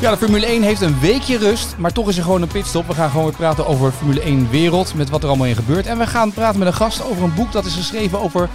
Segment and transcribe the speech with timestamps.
[0.00, 2.86] Ja, de Formule 1 heeft een weekje rust, maar toch is er gewoon een pitstop.
[2.86, 5.86] We gaan gewoon weer praten over Formule 1 wereld, met wat er allemaal in gebeurt.
[5.86, 8.48] En we gaan praten met een gast over een boek dat is geschreven over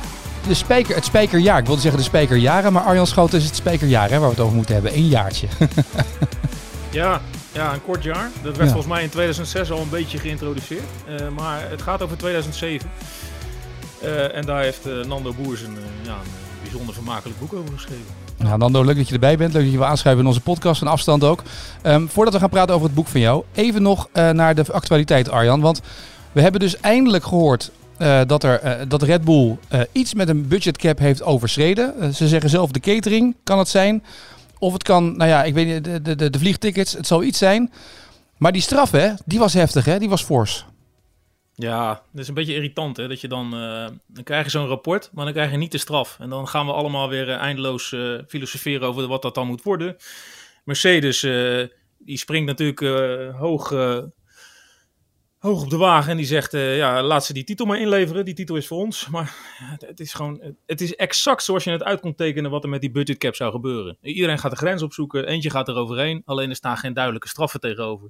[0.47, 1.59] de spijker, het spijkerjaar.
[1.59, 4.43] Ik wilde zeggen de spijkerjaren, maar Arjan Schoten is het spijkerjaar hè, waar we het
[4.43, 4.95] over moeten hebben.
[4.95, 5.47] Een jaartje.
[6.91, 8.29] ja, ja, een kort jaar.
[8.41, 10.83] Dat werd volgens mij in 2006 al een beetje geïntroduceerd.
[11.09, 12.91] Uh, maar het gaat over 2007.
[14.03, 15.61] Uh, en daar heeft uh, Nando Boers
[16.01, 18.20] ja, een bijzonder vermakelijk boek over geschreven.
[18.43, 19.53] Nou, Nando, leuk dat je erbij bent.
[19.53, 21.43] Leuk dat je wil aanschuiven in onze podcast van afstand ook.
[21.83, 24.65] Um, voordat we gaan praten over het boek van jou, even nog uh, naar de
[24.71, 25.61] actualiteit, Arjan.
[25.61, 25.81] Want
[26.31, 29.57] we hebben dus eindelijk gehoord uh, dat, er, uh, dat Red Bull
[29.91, 32.13] iets met een budgetcap heeft overschreden.
[32.13, 34.03] ze zeggen zelf de catering kan het zijn.
[34.59, 37.37] Of het kan, nou ja, ik weet niet, de, de, de vliegtickets, het zal iets
[37.37, 37.71] zijn.
[38.37, 39.99] Maar die straf, hè, die was heftig, hè?
[39.99, 40.65] Die was fors.
[41.55, 43.07] Ja, dat is een beetje irritant, hè?
[43.07, 45.77] Dat je dan, uh, dan krijg je zo'n rapport, maar dan krijg je niet de
[45.77, 46.17] straf.
[46.19, 49.63] En dan gaan we allemaal weer uh, eindeloos uh, filosoferen over wat dat dan moet
[49.63, 49.95] worden.
[50.63, 51.19] Mercedes,
[51.97, 52.79] die springt natuurlijk
[53.35, 53.69] hoog,
[55.37, 58.25] hoog op de wagen en die zegt, ja, laat ze die titel maar inleveren.
[58.25, 59.07] Die titel is voor ons.
[59.07, 59.35] Maar
[59.85, 62.81] het is gewoon, het is exact zoals je het uit kon tekenen wat er met
[62.81, 63.97] die budgetcap zou gebeuren.
[64.01, 67.59] Iedereen gaat de grens opzoeken, eentje gaat er overheen, alleen er staan geen duidelijke straffen
[67.59, 68.09] tegenover.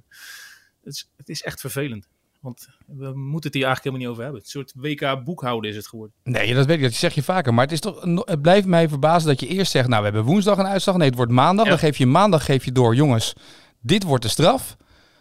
[0.82, 2.08] Het is, het is echt vervelend.
[2.42, 4.40] Want we moeten het hier eigenlijk helemaal niet over hebben.
[4.40, 6.14] Een soort WK boekhouden is het geworden.
[6.22, 6.82] Nee, dat weet ik.
[6.82, 7.54] Dat zeg je vaker.
[7.54, 9.88] Maar het, is toch, het blijft mij verbazen dat je eerst zegt...
[9.88, 10.96] nou, we hebben woensdag een uitslag.
[10.96, 11.68] Nee, het wordt maandag.
[11.68, 12.94] Dan geef je maandag geef je door...
[12.94, 13.32] jongens,
[13.80, 14.76] dit wordt de straf.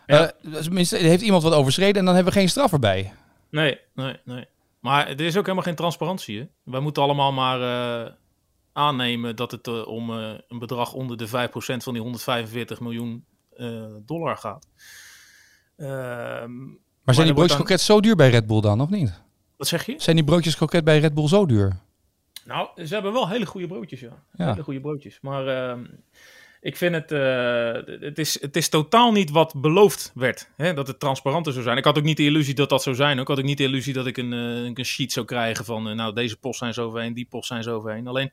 [0.05, 0.33] Ja.
[0.41, 1.95] Uh, tenminste, heeft iemand wat overschreden...
[1.95, 3.13] en dan hebben we geen straf erbij.
[3.49, 4.45] Nee, nee, nee.
[4.79, 6.39] Maar er is ook helemaal geen transparantie.
[6.39, 6.47] Hè?
[6.63, 8.11] Wij moeten allemaal maar uh,
[8.73, 9.35] aannemen...
[9.35, 11.31] dat het uh, om een bedrag onder de 5%
[11.77, 13.25] van die 145 miljoen
[14.05, 14.67] dollar gaat.
[15.77, 16.51] Ehm
[17.03, 17.65] maar zijn die broodjes dan...
[17.65, 19.21] kroket zo duur bij Red Bull dan, of niet?
[19.57, 19.95] Wat zeg je?
[19.97, 21.79] Zijn die broodjes kroket bij Red Bull zo duur?
[22.45, 24.23] Nou, ze hebben wel hele goede broodjes, ja.
[24.35, 24.49] ja.
[24.49, 25.17] Hele goede broodjes.
[25.21, 25.83] Maar uh,
[26.61, 30.49] ik vind het, uh, het, is, het is totaal niet wat beloofd werd.
[30.55, 30.73] Hè?
[30.73, 31.77] Dat het transparanter zou zijn.
[31.77, 33.19] Ik had ook niet de illusie dat dat zou zijn.
[33.19, 35.95] Ik had ook niet de illusie dat ik een, uh, een sheet zou krijgen van,
[35.95, 38.07] nou, deze post zijn zo overheen, die post zijn zo overheen.
[38.07, 38.31] Alleen,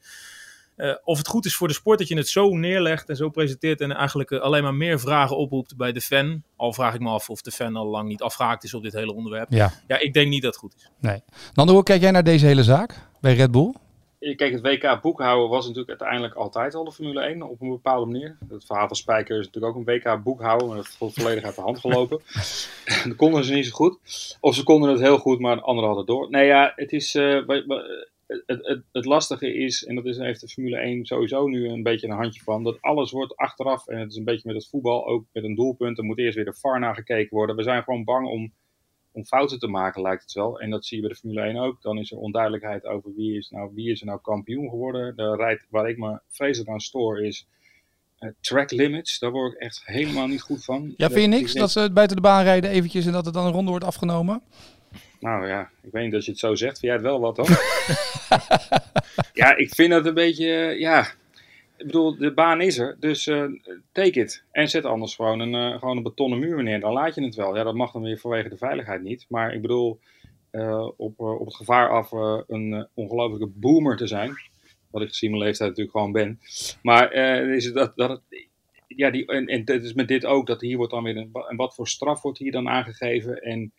[0.78, 3.28] uh, of het goed is voor de sport dat je het zo neerlegt en zo
[3.28, 6.43] presenteert en eigenlijk uh, alleen maar meer vragen oproept bij de fan.
[6.56, 8.93] Al vraag ik me af of de fan al lang niet afgehaakt is op dit
[8.93, 9.47] hele onderwerp.
[9.50, 10.91] Ja, ja ik denk niet dat het goed is.
[11.00, 11.22] Nee.
[11.55, 13.75] Nando, hoe kijk jij naar deze hele zaak bij Red Bull?
[14.19, 18.06] Kijk, het WK boekhouden was natuurlijk uiteindelijk altijd al de Formule 1 op een bepaalde
[18.06, 18.37] manier.
[18.49, 21.55] Het verhaal van Spijker is natuurlijk ook een WK boekhouden, maar dat is volledig uit
[21.55, 22.21] de hand gelopen.
[23.05, 23.99] dat konden ze niet zo goed.
[24.41, 26.31] Of ze konden het heel goed, maar anderen hadden door.
[26.31, 27.15] Nee ja, het is...
[27.15, 27.47] Uh,
[28.28, 31.83] het, het, het, lastige is, en dat is, heeft de Formule 1 sowieso nu een
[31.83, 34.69] beetje een handje van, dat alles wordt achteraf, en het is een beetje met het
[34.69, 37.56] voetbal, ook met een doelpunt, er moet eerst weer de VAR naar gekeken worden.
[37.56, 38.53] We zijn gewoon bang om,
[39.12, 40.61] om fouten te maken, lijkt het wel.
[40.61, 41.83] En dat zie je bij de Formule 1 ook.
[41.83, 45.16] Dan is er onduidelijkheid over wie is, nou, wie is er nou kampioen geworden.
[45.16, 47.49] De rijd waar ik me vreselijk aan stoor is
[48.21, 49.19] uh, track limits.
[49.19, 50.95] Daar word ik echt helemaal niet goed van.
[50.97, 53.47] Ja, vind je niks dat ze buiten de baan rijden eventjes en dat het dan
[53.47, 54.43] een ronde wordt afgenomen?
[55.20, 56.78] Nou ja, ik weet niet dat je het zo zegt.
[56.78, 57.46] Vind jij het wel wat dan?
[59.42, 61.06] ja, ik vind dat een beetje, ja...
[61.78, 63.44] Ik bedoel, de baan is er, dus uh,
[63.92, 64.44] take it.
[64.50, 66.80] En zet anders gewoon een, uh, gewoon een betonnen muur neer.
[66.80, 67.56] Dan laat je het wel.
[67.56, 69.26] Ja, dat mag dan weer vanwege de veiligheid niet.
[69.28, 69.98] Maar ik bedoel,
[70.52, 72.10] uh, op, op het gevaar af
[72.46, 74.32] een ongelofelijke boomer te zijn.
[74.90, 76.40] Wat ik gezien mijn leeftijd natuurlijk gewoon ben.
[76.82, 77.12] Maar
[77.52, 78.46] is het dat, dat het,
[78.86, 81.30] ja, die, en, en het is met dit ook, dat hier wordt dan weer een,
[81.48, 83.42] en wat voor straf wordt hier dan aangegeven.
[83.42, 83.72] En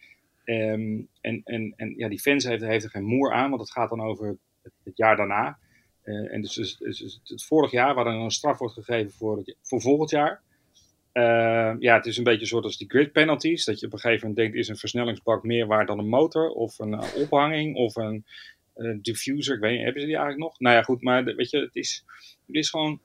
[0.49, 3.71] Um, en, en, en ja, die fans heeft, heeft er geen moer aan, want het
[3.71, 4.37] gaat dan over
[4.83, 5.57] het, jaar daarna.
[6.03, 9.37] Uh, en dus, dus, dus, het vorig jaar, waar dan een straf wordt gegeven voor,
[9.37, 10.41] het, voor volgend jaar.
[11.13, 13.65] Uh, ja, het is een beetje een soort als die grid penalties.
[13.65, 16.49] Dat je op een gegeven moment denkt, is een versnellingsbak meer waard dan een motor?
[16.49, 17.75] Of een uh, ophanging?
[17.75, 18.25] Of een
[19.01, 19.55] diffuser?
[19.55, 20.59] Ik weet niet, hebben ze die eigenlijk nog?
[20.59, 22.03] Nou ja, goed, maar weet je, het is,
[22.45, 23.01] het is gewoon...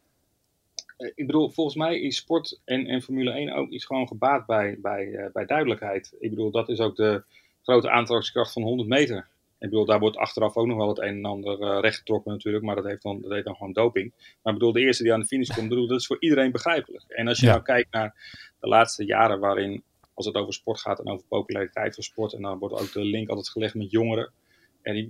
[0.97, 4.79] Ik bedoel, volgens mij is sport en, en Formule 1 ook iets gewoon gebaat bij,
[4.82, 6.17] bij, bij duidelijkheid.
[6.19, 7.25] Ik bedoel, dat is ook de,
[7.64, 9.29] grote aantrekkingskracht van 100 meter.
[9.58, 12.64] Ik bedoel, daar wordt achteraf ook nog wel het een en ander uh, rechtgetrokken natuurlijk,
[12.64, 14.12] maar dat heeft, dan, dat heeft dan gewoon doping.
[14.43, 16.52] Maar ik bedoel, de eerste die aan de finish komt, bedoel, dat is voor iedereen
[16.52, 17.05] begrijpelijk.
[17.08, 18.14] En als je nou kijkt naar
[18.61, 19.82] de laatste jaren waarin,
[20.14, 23.05] als het over sport gaat en over populariteit van sport, en dan wordt ook de
[23.05, 24.32] link altijd gelegd met jongeren.
[24.82, 25.08] En die,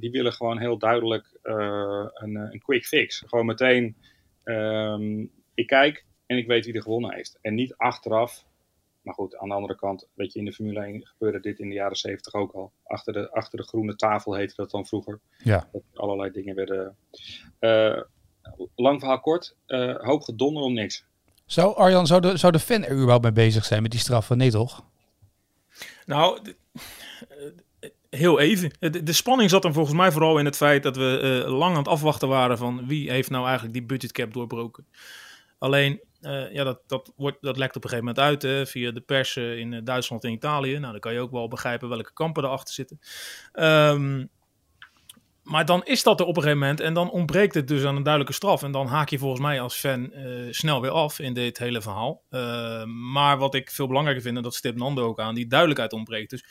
[0.00, 3.22] die willen gewoon heel duidelijk uh, een, een quick fix.
[3.26, 3.96] Gewoon meteen,
[4.54, 7.38] um, ik kijk en ik weet wie er gewonnen heeft.
[7.40, 8.44] En niet achteraf
[9.06, 11.68] maar goed, aan de andere kant, weet je, in de Formule 1 gebeurde dit in
[11.68, 12.72] de jaren 70 ook al.
[12.84, 15.20] Achter de, achter de groene tafel heette dat dan vroeger.
[15.38, 15.68] Ja.
[15.72, 16.96] Dat allerlei dingen werden.
[17.60, 18.00] Uh,
[18.74, 21.04] lang verhaal kort, uh, hoop gedonder om niks.
[21.44, 24.36] Zou Arjan, zou de, zou de fan er überhaupt mee bezig zijn met die straffen?
[24.36, 24.84] Nee toch?
[26.06, 26.40] Nou,
[28.16, 28.70] heel even.
[28.78, 31.72] De, de, spanning zat dan volgens mij vooral in het feit dat we uh, lang
[31.72, 34.86] aan het afwachten waren van wie heeft nou eigenlijk die budgetcap doorbroken.
[35.58, 38.90] Alleen, uh, ja, dat, dat, wordt, dat lekt op een gegeven moment uit hè, via
[38.90, 40.78] de pers in Duitsland en Italië.
[40.78, 42.98] Nou, dan kan je ook wel begrijpen welke kampen erachter zitten.
[43.52, 44.28] Um,
[45.42, 47.96] maar dan is dat er op een gegeven moment en dan ontbreekt het dus aan
[47.96, 48.62] een duidelijke straf.
[48.62, 50.12] En dan haak je volgens mij als fan
[50.50, 52.22] snel weer af in dit hele verhaal.
[52.30, 55.92] Uh, maar wat ik veel belangrijker vind, en dat stipt Nando ook aan, die duidelijkheid
[55.92, 56.30] ontbreekt.
[56.30, 56.44] Dus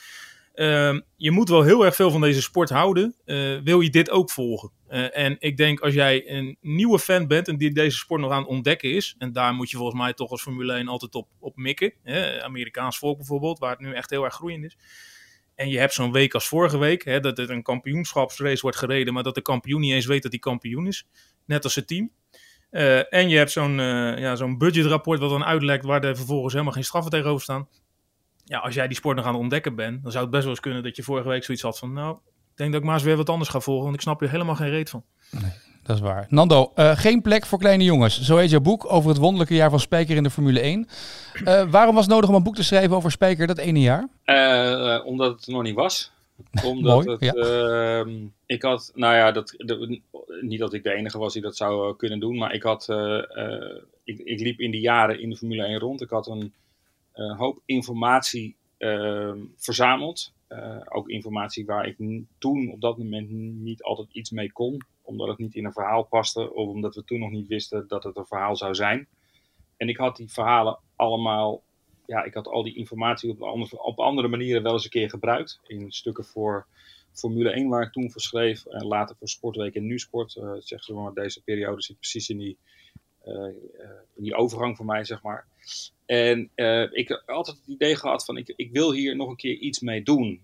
[0.56, 3.16] uh, je moet wel heel erg veel van deze sport houden.
[3.26, 4.74] Uh, wil je dit ook volgen?
[5.12, 8.42] en ik denk als jij een nieuwe fan bent en die deze sport nog aan
[8.42, 9.16] het ontdekken is.
[9.18, 11.94] En daar moet je volgens mij toch als Formule 1 altijd op, op mikken.
[12.42, 14.78] Amerikaans volk bijvoorbeeld, waar het nu echt heel erg groeiend is
[15.56, 19.14] en je hebt zo'n week als vorige week, hè, dat er een kampioenschapsrace wordt gereden,
[19.14, 21.08] maar dat de kampioen niet eens weet dat hij kampioen is.
[21.46, 22.12] Net als het team.
[22.72, 23.78] Uh, en je hebt zo'n
[24.20, 27.68] ja, zo'n budgetrapport wat dan uitlekt waar er vervolgens helemaal geen straffen tegenover staan.
[28.46, 30.52] Ja, als jij die sport nog aan het ontdekken bent, dan zou het best wel
[30.54, 32.16] eens kunnen dat je vorige week zoiets had van, nou,
[32.52, 34.30] ik denk dat ik maar eens weer wat anders ga volgen, want ik snap hier
[34.30, 35.04] helemaal geen reet van.
[35.32, 35.52] Nee
[35.86, 36.26] dat is waar.
[36.30, 38.22] Nando, uh, geen plek voor kleine jongens.
[38.22, 40.88] Zo heet jouw boek over het wonderlijke jaar van Spijker in de Formule 1.
[41.44, 43.80] Uh, eh, waarom was het nodig om een boek te schrijven over Spijker dat ene
[43.80, 44.08] jaar?
[44.26, 46.14] Uh, omdat het er nog niet was.
[46.66, 47.34] Omdat Mooi, het, ja.
[47.34, 48.10] Ehm,
[48.46, 50.02] ik had, nou ja, dat, de,
[50.42, 52.90] niet dat ik de enige was die dat zou kunnen doen, maar ik had,
[54.04, 56.02] ik, ik, liep in die jaren in de Formule 1 rond.
[56.02, 56.54] Ik had een
[57.38, 60.34] hoop informatie ehm, verzameld.
[60.90, 61.98] ook informatie waar ik
[62.38, 63.30] toen op dat moment
[63.62, 67.04] niet altijd iets mee kon omdat het niet in een verhaal paste of omdat we
[67.04, 69.08] toen nog niet wisten dat het een verhaal zou zijn.
[69.78, 71.64] En ik had die verhalen allemaal,
[72.06, 75.10] ja, ik had al die informatie op andere, op andere manieren wel eens een keer
[75.10, 75.60] gebruikt.
[75.68, 76.66] In stukken voor
[77.12, 80.36] Formule 1 waar ik toen voor schreef en later voor Sportweek en Nu-sport.
[80.36, 82.58] Uh, zeg ze maar, deze periode zit precies in die,
[84.16, 85.48] die overgang voor mij, zeg maar.
[86.06, 89.36] En uh, ik had altijd het idee gehad van ik, ik wil hier nog een
[89.36, 90.42] keer iets mee doen.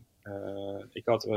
[0.91, 1.27] ik had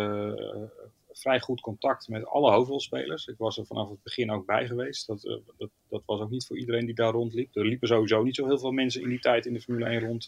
[1.13, 3.27] vrij goed contact met alle hoofdrolspelers.
[3.27, 5.07] Ik was er vanaf het begin ook bij geweest.
[5.07, 5.23] Dat,
[5.59, 7.57] dat, dat, was ook niet voor iedereen die daar rondliep.
[7.57, 10.01] Er liepen sowieso niet zo heel veel mensen in die tijd in de Formule 1
[10.01, 10.27] rond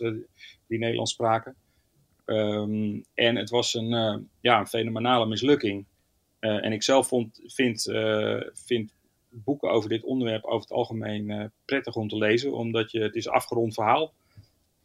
[0.66, 1.54] die Nederlands spraken.
[2.26, 5.86] Um, en het was een, ja, een fenomenale mislukking.
[6.38, 7.82] en ik zelf vond, vind,
[8.52, 8.95] vind
[9.44, 13.28] boeken over dit onderwerp over het algemeen prettig om te lezen, omdat je, het is
[13.28, 14.12] afgerond verhaal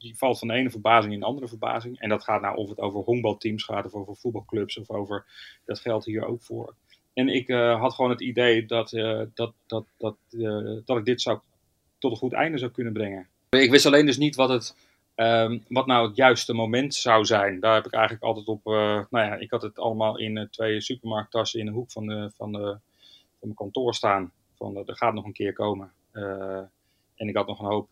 [0.01, 1.99] die valt van de ene verbazing in de andere verbazing.
[1.99, 5.25] En dat gaat nou of het over honkbalteams gaat of over voetbalclubs of over.
[5.65, 6.75] Dat geldt hier ook voor.
[7.13, 10.15] En ik uh, had gewoon het idee dat, uh, dat, dat, dat,
[10.85, 11.39] dat ik dit zou
[11.99, 13.27] tot een goed einde zou kunnen brengen.
[13.49, 14.75] Ik wist alleen dus niet wat, het,
[15.15, 17.59] um, wat nou het juiste moment zou zijn.
[17.59, 18.63] Daar heb ik eigenlijk altijd op.
[18.63, 22.51] nou ja, ik had het allemaal in twee supermarkttassen in de hoek van, de, van,
[22.51, 22.79] de, van
[23.39, 24.31] mijn kantoor staan.
[24.61, 25.91] Van er gaat nog een keer komen.
[27.15, 27.91] en ik had nog een hoop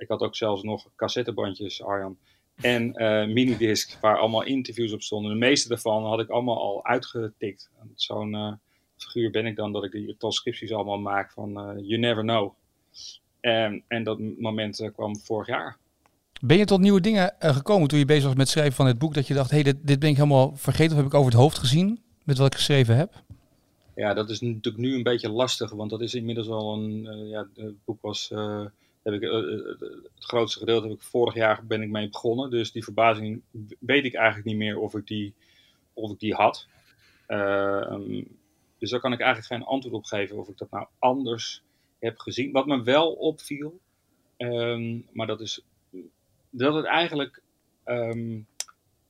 [0.00, 2.18] ik had ook zelfs nog cassettebandjes, Arjan.
[2.54, 5.32] En uh, minidisc, waar allemaal interviews op stonden.
[5.32, 7.70] De meeste daarvan had ik allemaal al uitgetikt.
[7.94, 8.58] Zo'n
[8.96, 12.52] figuur ben ik dan dat ik die transcripties allemaal maak van You Never Know.
[13.40, 15.76] En, en dat moment kwam vorig jaar.
[16.40, 19.14] Ben je tot nieuwe dingen gekomen toen je bezig was met schrijven van het boek?
[19.14, 21.30] Dat je dacht, hé, hey, dit, dit ben ik helemaal vergeten of heb ik over
[21.30, 23.22] het hoofd gezien met wat ik geschreven heb?
[24.00, 27.28] Ja, dat is natuurlijk nu een beetje lastig, want dat is inmiddels al een.
[27.28, 28.30] ja, het boek was
[29.02, 29.78] heb ik, eh, eh,
[30.14, 32.50] het grootste gedeelte heb ik vorig jaar ben ik mee begonnen.
[32.50, 33.42] Dus die verbazing
[33.78, 35.34] weet ik eigenlijk niet meer of ik die,
[35.92, 36.66] of ik die had.
[37.26, 38.22] Ehm,
[38.78, 41.62] dus daar kan ik eigenlijk geen antwoord op geven of ik dat nou anders
[41.98, 42.52] heb gezien.
[42.52, 43.80] Wat me wel opviel,
[44.36, 45.64] ehm, maar dat is
[46.50, 47.42] dat het eigenlijk
[47.84, 48.40] ehm,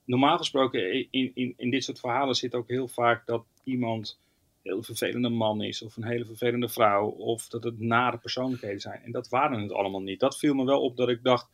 [0.05, 4.19] normaal gesproken in, in, in dit soort verhalen zit ook heel vaak dat iemand
[4.63, 9.03] heel vervelende man is, of een hele vervelende vrouw, of dat het nare persoonlijkheden zijn.
[9.03, 10.21] En dat waren het allemaal niet.
[10.21, 11.49] Dat viel me wel op dat ik dacht,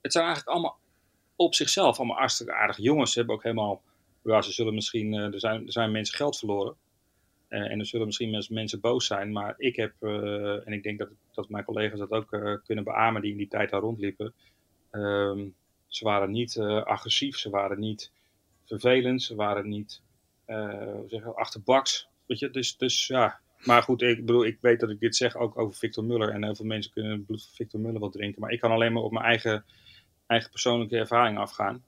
[0.00, 0.78] het zijn eigenlijk allemaal
[1.36, 3.12] op zichzelf allemaal hartstikke aardige jongens.
[3.12, 3.82] Ze hebben ook helemaal,
[4.22, 6.74] ja, ze zullen misschien, uh, er, zijn, er zijn mensen geld verloren.
[7.48, 10.98] Uh, en er zullen misschien mensen boos zijn, maar ik heb, uh, en ik denk
[10.98, 12.28] dat, dat mijn collega's dat ook
[12.64, 14.34] kunnen beamen die in die tijd daar rondliepen.
[14.90, 15.46] Ehm,
[15.86, 18.12] ze waren niet agressief, ze waren niet
[18.64, 20.02] vervelend, ze waren niet
[20.46, 22.07] uh, achterbaks.
[22.28, 23.40] Weet je, dus, dus ja.
[23.64, 26.28] Maar goed, ik bedoel, ik weet dat ik dit zeg ook over Victor Muller.
[26.28, 28.40] En heel veel mensen kunnen bloed van Victor Muller wat drinken.
[28.40, 29.64] Maar ik kan alleen maar op mijn eigen,
[30.26, 31.84] eigen persoonlijke ervaring afgaan.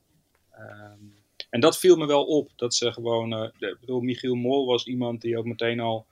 [0.58, 1.14] Um,
[1.50, 2.50] en dat viel me wel op.
[2.56, 3.32] Dat ze gewoon.
[3.32, 6.06] Uh, ik bedoel, Michiel Mol was iemand die ook meteen al.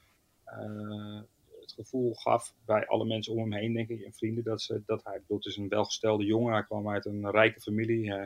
[0.47, 1.21] Uh,
[1.61, 4.83] het gevoel gaf bij alle mensen om hem heen, denk ik, en vrienden, dat, ze,
[4.87, 8.25] dat hij, bedoel, het is een welgestelde jongen, hij kwam uit een rijke familie, uh,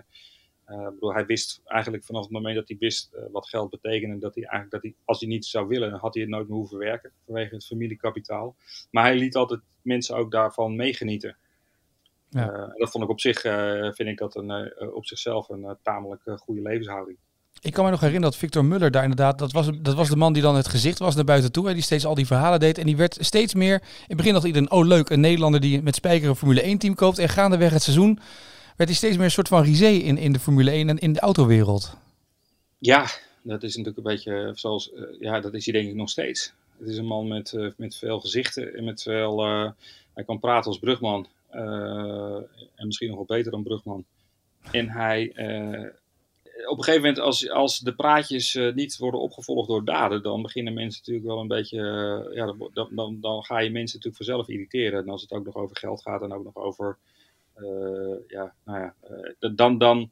[0.64, 4.34] bedoel, hij wist eigenlijk vanaf het moment dat hij wist uh, wat geld betekende, dat
[4.34, 6.78] hij eigenlijk, dat hij, als hij niet zou willen, had hij het nooit meer hoeven
[6.78, 8.56] werken vanwege het familiekapitaal.
[8.90, 11.36] Maar hij liet altijd mensen ook daarvan meegenieten.
[12.28, 12.52] Ja.
[12.52, 13.40] Uh, dat vond ik op zich,
[13.94, 17.18] vind ik dat een, op zichzelf een tamelijk goede levenshouding.
[17.60, 20.16] Ik kan me nog herinneren dat Victor Muller daar inderdaad, dat was, dat was de
[20.16, 21.66] man die dan het gezicht was naar buiten toe.
[21.66, 22.78] Hè, die steeds al die verhalen deed.
[22.78, 25.82] En die werd steeds meer, in het begin dacht iedereen, oh leuk, een Nederlander die
[25.82, 27.18] met Spijker een Formule 1 team koopt.
[27.18, 28.18] En gaandeweg het seizoen
[28.76, 31.12] werd hij steeds meer een soort van risé in, in de Formule 1 en in
[31.12, 31.96] de autowereld.
[32.78, 33.06] Ja,
[33.42, 36.52] dat is natuurlijk een beetje zoals, uh, ja, dat is hij denk ik nog steeds.
[36.78, 39.40] Het is een man met, uh, met veel gezichten en met veel,
[40.14, 41.26] hij kan praten als brugman.
[41.50, 44.04] en misschien nog wel beter dan brugman.
[44.70, 45.28] En hij,
[46.66, 50.74] op een gegeven moment, als, als de praatjes niet worden opgevolgd door daden, dan beginnen
[50.74, 51.78] mensen natuurlijk wel een beetje,
[52.34, 55.02] ja, dan, dan, dan ga je mensen natuurlijk vanzelf irriteren.
[55.02, 56.98] En als het ook nog over geld gaat en ook nog over,
[58.26, 58.94] ja, nou ja,
[59.54, 60.10] dan, dan,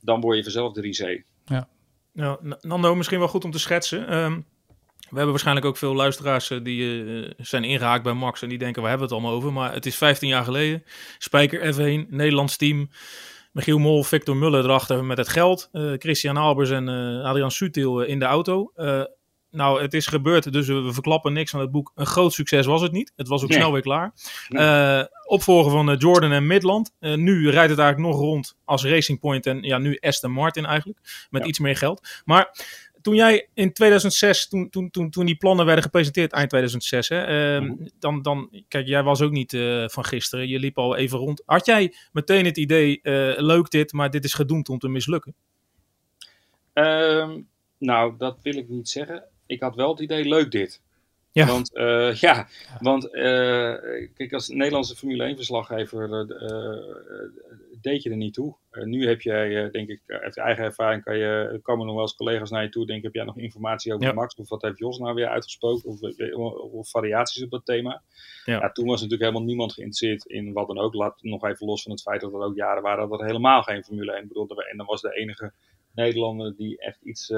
[0.00, 1.22] dan word je vanzelf de risé.
[1.44, 1.68] Ja.
[2.12, 4.14] Ja, Nando, misschien wel goed om te schetsen.
[4.16, 4.46] Um,
[4.98, 8.58] we hebben waarschijnlijk ook veel luisteraars uh, die uh, zijn ingehaakt bij Max en die
[8.58, 9.52] denken, waar hebben we het allemaal over?
[9.52, 10.84] Maar het is 15 jaar geleden.
[11.18, 12.90] Spijker F1, Nederlands team.
[13.52, 15.68] Michiel Mol, Victor Muller erachter met het geld.
[15.72, 16.88] Uh, Christian Albers en
[17.22, 18.72] Adrian Sutil in de auto.
[19.50, 21.92] Nou, het is gebeurd, dus we verklappen niks van het boek.
[21.94, 23.12] Een groot succes was het niet.
[23.16, 23.58] Het was ook nee.
[23.58, 24.12] snel weer klaar.
[24.48, 24.64] Nee.
[24.64, 26.94] Uh, opvolger van uh, Jordan en Midland.
[27.00, 30.64] Uh, nu rijdt het eigenlijk nog rond als Racing Point en ja, nu Aston Martin
[30.64, 31.26] eigenlijk.
[31.30, 31.48] Met ja.
[31.48, 32.08] iets meer geld.
[32.24, 32.66] Maar
[33.02, 37.60] toen jij in 2006, toen, toen, toen, toen die plannen werden gepresenteerd, eind 2006, hè,
[37.60, 37.88] mm -hmm.
[37.98, 40.48] dan, dan, kijk, jij was ook niet van gisteren.
[40.48, 41.42] Je liep al even rond.
[41.46, 43.00] Had jij meteen het idee,
[43.36, 45.34] leuk dit, maar dit is gedoemd om te mislukken?
[46.74, 50.80] Um, nou, dat wil ik niet zeggen ik had wel het idee, leuk dit.
[51.32, 51.46] Ja.
[51.46, 52.48] Want, uh, ja,
[52.80, 53.74] want uh,
[54.14, 58.56] kijk, als Nederlandse Formule 1-verslaggever uh, deed je er niet toe.
[58.70, 62.50] nu heb jij, denk ik, uit eigen ervaring kan je, komen nog wel eens collega's
[62.50, 62.86] naar je toe.
[62.86, 64.12] Denk, heb jij nog informatie over ja.
[64.12, 64.34] Max?
[64.34, 65.88] Of wat heeft Jos nou weer uitgesproken?
[65.88, 66.00] Of,
[66.72, 68.02] of variaties op dat thema?
[68.44, 68.60] Ja.
[68.60, 68.70] ja.
[68.72, 70.94] toen was natuurlijk helemaal niemand geïnteresseerd in wat dan ook.
[70.94, 73.62] Laat nog even los van het feit dat er ook jaren waren dat er helemaal
[73.62, 74.68] geen Formule 1 bedoelde.
[74.70, 75.52] En dan was de enige
[75.94, 77.32] Nederlander die echt iets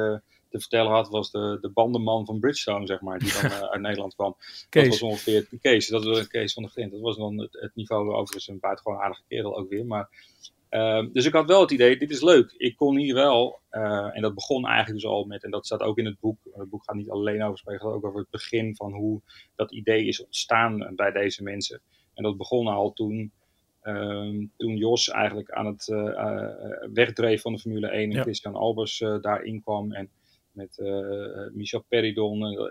[0.51, 3.81] te vertellen had, was de, de bandenman van Bridgestone, zeg maar, die dan uh, uit
[3.81, 4.37] Nederland kwam.
[4.69, 4.83] Kees.
[4.83, 6.91] Dat was ongeveer Kees, dat was een Kees van de Grint.
[6.91, 9.87] Dat was dan het, het niveau, overigens een buitengewoon aardige kerel ook weer.
[9.87, 10.09] Maar,
[10.71, 12.55] uh, dus ik had wel het idee, dit is leuk.
[12.57, 15.81] Ik kon hier wel, uh, en dat begon eigenlijk dus al met, en dat staat
[15.81, 18.21] ook in het boek, het boek gaat niet alleen over spreken, het gaat ook over
[18.21, 19.21] het begin van hoe
[19.57, 21.81] dat idee is ontstaan bij deze mensen.
[22.15, 23.33] En dat begon al toen
[23.83, 26.49] Um, toen Jos eigenlijk aan het uh, uh,
[26.93, 28.23] wegdreef van de Formule 1 en ja.
[28.23, 29.93] Christian Albers uh, daarin kwam.
[29.93, 30.09] En
[30.53, 32.71] met uh, Michel Peridon, uh,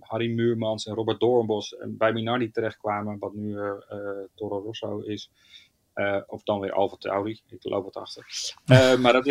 [0.00, 3.56] Harry Muurmans en Robert Doornbos bij Minardi terechtkwamen, wat nu
[4.34, 5.30] Toro Rosso is.
[6.26, 8.26] of dan weer Alfa Tauri, ik loop wat achter.
[9.02, 9.24] maar dat,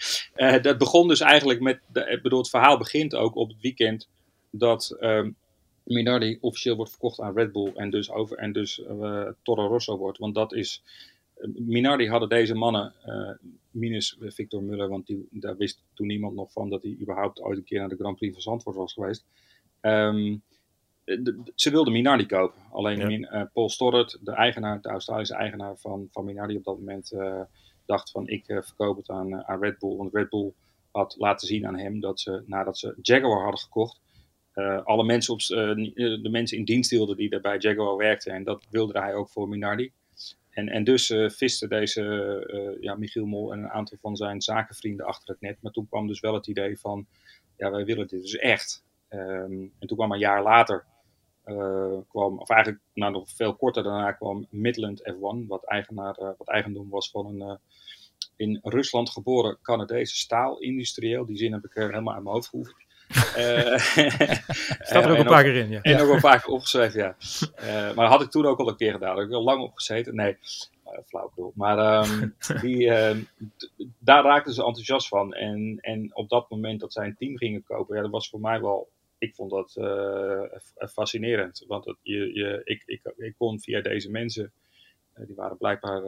[0.62, 4.08] dat begon dus eigenlijk met, de, ik bedoel, het verhaal begint ook op het weekend
[4.50, 5.36] dat um,
[5.84, 8.82] Minardi officieel wordt verkocht aan Red Bull en dus, over, en dus
[9.42, 10.18] Toro Rosso wordt.
[10.18, 10.82] Want dat is
[11.54, 13.30] Minardi hadden deze mannen, uh,
[13.70, 17.58] minus Victor Muller, want die, daar wist toen niemand nog van dat hij überhaupt ooit
[17.58, 19.24] een keer naar de Grand Prix van Zandvoort was geweest.
[19.80, 20.42] Um,
[21.04, 22.60] de, de, ze wilden Minardi kopen.
[22.70, 23.06] Alleen ja.
[23.06, 27.12] Min, uh, Paul Storrett, de eigenaar, de Australische eigenaar van, van Minardi op dat moment,
[27.12, 27.40] uh,
[27.86, 29.96] dacht van ik verkoop het aan, aan Red Bull.
[29.96, 30.52] Want Red Bull
[30.90, 34.00] had laten zien aan hem dat ze nadat ze Jaguar hadden gekocht,
[34.84, 38.32] alle mensen op, de mensen in dienst hielden die er bij Jaguar werkten.
[38.32, 39.92] En dat wilde hij ook voor Minardi.
[40.58, 42.02] En, en dus uh, viste deze
[42.46, 45.62] uh, ja, Michiel Mol en een aantal van zijn zakenvrienden achter het net.
[45.62, 47.06] Maar toen kwam dus wel het idee van,
[47.56, 48.84] ja, wij willen dit dus echt.
[49.10, 50.84] Um, en toen kwam een jaar later,
[51.44, 56.48] uh, kwam, of eigenlijk nou, nog veel korter daarna kwam Midland F1, wat, eigenaar, wat
[56.48, 57.58] eigendom was van een
[58.36, 61.26] in Rusland geboren Canadese staalindustrieel.
[61.26, 62.76] Die zin heb ik helemaal aan mijn hoofd gehoeven.
[63.16, 63.78] Uh,
[64.88, 65.80] Staat er ook een paar keer in, ja.
[65.80, 67.16] En ook een paar keer opgeschreven, ja.
[67.60, 69.08] Uh, maar dat had ik toen ook al een keer gedaan.
[69.08, 70.14] Daar heb ik al lang opgezeten.
[70.14, 70.36] Nee,
[71.06, 71.52] flauwekul.
[71.54, 73.16] Maar um, die, uh,
[73.98, 75.34] daar raakten ze enthousiast van.
[75.34, 78.40] En, en op dat moment dat zij een team gingen kopen, ja, dat was voor
[78.40, 78.88] mij wel...
[79.18, 79.76] Ik vond dat
[80.92, 81.64] fascinerend.
[81.66, 84.52] Want het, je, je, ik, ik, ik kon via deze mensen...
[85.26, 86.02] die waren blijkbaar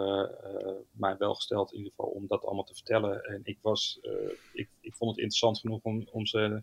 [0.92, 3.24] mij welgesteld in ieder geval om dat allemaal te vertellen.
[3.24, 4.00] En ik was...
[4.52, 6.62] ik, ik vond het interessant genoeg om, om ze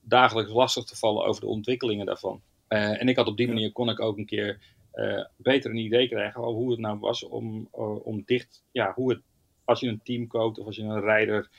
[0.00, 2.42] dagelijks lastig te vallen over de ontwikkelingen daarvan.
[2.68, 4.60] En ik had op die manier kon ik ook een keer
[4.94, 8.92] uh, beter een idee krijgen over hoe het nou was om, uh, om dicht, ja,
[8.94, 9.22] hoe het,
[9.64, 11.50] als je een team koopt of als je een rijder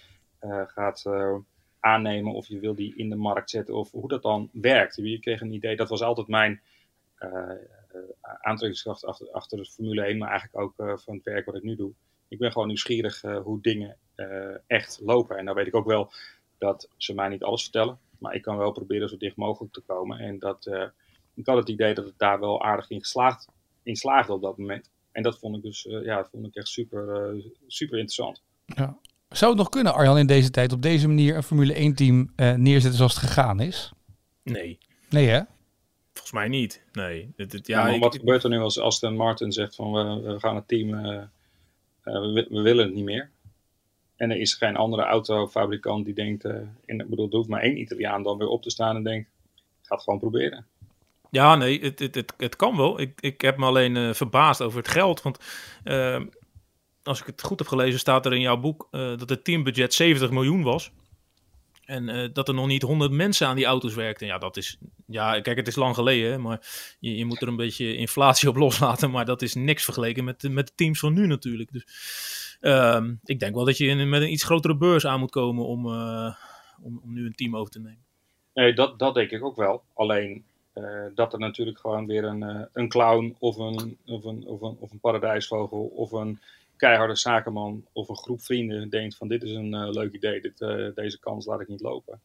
[0.68, 1.06] gaat
[1.79, 4.96] aannemen of je wil die in de markt zetten of hoe dat dan werkt.
[4.96, 6.62] Je kreeg een idee, dat was altijd mijn
[8.22, 11.75] aantrekkingskracht achter, achter de Formule 1, maar eigenlijk ook van het werk wat ik nu
[11.75, 11.91] doe.
[12.27, 13.98] Ik ben gewoon nieuwsgierig hoe dingen
[14.68, 15.38] echt lopen.
[15.38, 16.12] En dan weet ik ook wel
[16.58, 18.00] dat ze mij niet alles vertellen.
[18.20, 20.20] Maar ik kan wel proberen zo dicht mogelijk te komen.
[20.20, 20.84] En dat, uh,
[21.34, 23.48] ik had het idee dat het daar wel aardig in, geslaagd,
[23.84, 24.89] in slaagde op dat moment.
[25.12, 28.41] En dat vond ik dus, uh, ja, dat vond ik echt super, uh, super interessant.
[28.65, 28.98] Ja.
[29.29, 32.34] Zou het nog kunnen, Arjan, in deze tijd op deze manier een Formule 1 team
[32.36, 33.91] uh, neerzetten zoals het gegaan is?
[34.44, 34.77] Nee.
[35.10, 35.41] Nee hè?
[36.30, 36.84] Volgens mij niet.
[36.92, 37.34] Nee.
[37.36, 40.40] Het, het, ja, maar wat gebeurt er nu als Aston Martin zegt van we, we
[40.40, 41.22] gaan het team, uh,
[42.04, 43.30] we, we, willen het niet meer.
[44.16, 46.56] En er is geen andere autofabrikant die denkt, uh,
[46.86, 49.30] in, ik bedoel, er hoeft maar één Italiaan dan weer op te staan en denkt,
[49.82, 50.66] ga het gewoon proberen.
[51.30, 53.00] Ja, nee, het, het, het, het kan wel.
[53.00, 55.22] Ik, ik heb me alleen verbaasd over het geld.
[55.22, 55.40] Want
[55.84, 56.22] uh,
[57.04, 60.32] als ik het goed heb gelezen, staat er in jouw boek dat het teambudget 70
[60.32, 60.92] miljoen was.
[61.89, 64.27] En dat er nog niet 100 mensen aan die auto's werkten.
[64.27, 64.77] Ja, dat is.
[65.05, 66.60] Ja, kijk, het is lang geleden, maar
[67.00, 69.12] je, je, moet er een beetje inflatie op loslaten.
[69.12, 71.72] Maar dat is niks vergeleken met, met de teams van nu natuurlijk.
[71.72, 71.86] Dus
[72.62, 75.86] ehm, ik denk wel dat je met een iets grotere beurs aan moet komen om,
[76.81, 78.03] om, om nu een team over te nemen.
[78.53, 79.84] Nee, dat, dat denk ik ook wel.
[79.93, 80.43] Alleen
[80.75, 84.77] uh, dat er natuurlijk gewoon weer een, een clown of een, of, een, of, een,
[84.79, 86.39] of een paradijsvogel of een
[86.80, 90.58] keiharde zakenman of een groep vrienden denkt van dit is een uh, leuk idee, dit,
[90.96, 92.22] deze kans laat ik niet lopen.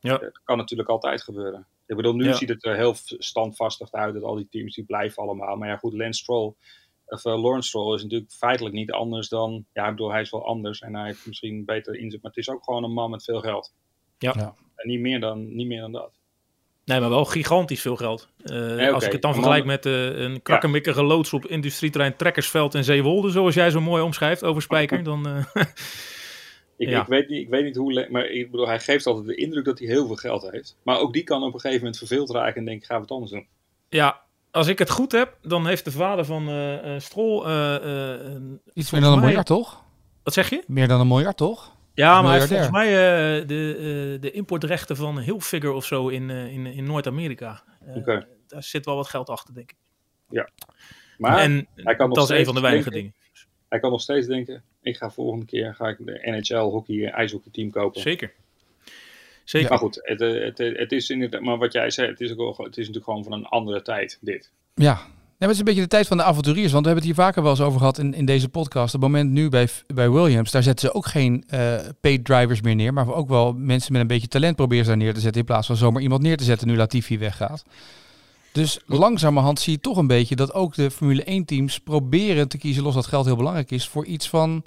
[0.00, 0.18] Ja.
[0.18, 1.66] Dat kan natuurlijk altijd gebeuren.
[1.86, 2.32] Ik bedoel, nu Ja.
[2.32, 5.56] ziet het er heel standvastig uit dat al die teams die blijven allemaal.
[5.56, 6.54] Maar ja goed, Lance Stroll,
[7.06, 10.46] of Lawrence Stroll is natuurlijk feitelijk niet anders dan, ja ik bedoel hij is wel
[10.46, 13.24] anders en hij heeft misschien beter inzet, maar het is ook gewoon een man met
[13.24, 13.74] veel geld.
[14.18, 14.32] Ja.
[14.36, 14.54] Ja.
[14.74, 16.17] En niet meer dan, niet meer dan dat.
[16.88, 18.28] Nee, maar wel gigantisch veel geld.
[18.44, 18.92] Eh.
[18.92, 23.30] Als ik het dan vergelijk met eh, een krakkemikkige loods op industrieterrein Trekkersveld in Zeewolde,
[23.30, 25.26] zoals jij zo mooi omschrijft over Spijker, dan...
[25.28, 25.62] eh,
[26.76, 27.00] Ik, Ja.
[27.00, 29.64] ik, weet niet, ik weet niet hoe, maar ik bedoel, hij geeft altijd de indruk
[29.64, 30.76] dat hij heel veel geld heeft.
[30.82, 33.10] Maar ook die kan op een gegeven moment verveeld raken en denken, gaan we het
[33.10, 33.46] anders doen.
[33.88, 37.46] ja, als ik het goed heb, dan heeft de vader van eh eh, Strol...
[37.46, 39.82] eh, eh, een- Iets meer dan een mij- miljard, toch?
[40.22, 40.62] wat zeg je?
[40.66, 41.72] Meer dan een miljard, toch?
[41.98, 43.74] Ja, maar hij heeft volgens mij eh, de,
[44.14, 47.62] eh, de importrechten van Hilfiger of zo in, eh, in, in Noord-Amerika.
[47.86, 48.26] Eh, Oké.
[48.46, 49.76] Daar zit wel wat geld achter, denk ik.
[51.18, 53.42] Maar en hij kan nog dat is een van de weinige denken- dingen.
[53.68, 57.52] hij kan nog steeds denken, ik ga volgende keer ga ik de NHL hockey ijshockey
[57.52, 58.00] team kopen.
[58.00, 58.32] Zeker.
[59.44, 59.68] Zeker.
[59.68, 62.66] Maar goed, het, het, het is inderdaad, maar wat jij zei, het is, ook wel,
[62.66, 64.50] het is natuurlijk gewoon van een andere tijd, dit.
[64.74, 65.00] Ja.
[65.38, 66.72] Maar het is een beetje de tijd van de avonturiers.
[66.72, 68.92] Want we hebben het hier vaker wel eens over gehad in, in deze podcast.
[68.92, 72.74] Het moment nu bij, bij Williams, daar zetten ze ook geen eh paid drivers meer
[72.74, 72.92] neer.
[72.92, 75.40] Maar ook wel mensen met een beetje talent proberen ze daar neer te zetten.
[75.40, 77.64] In plaats van zomaar iemand neer te zetten nu Latifi weggaat.
[78.52, 82.58] Dus langzamerhand zie je toch een beetje dat ook de Formule 1 teams proberen te
[82.58, 84.64] kiezen, los dat geld heel belangrijk is, voor iets van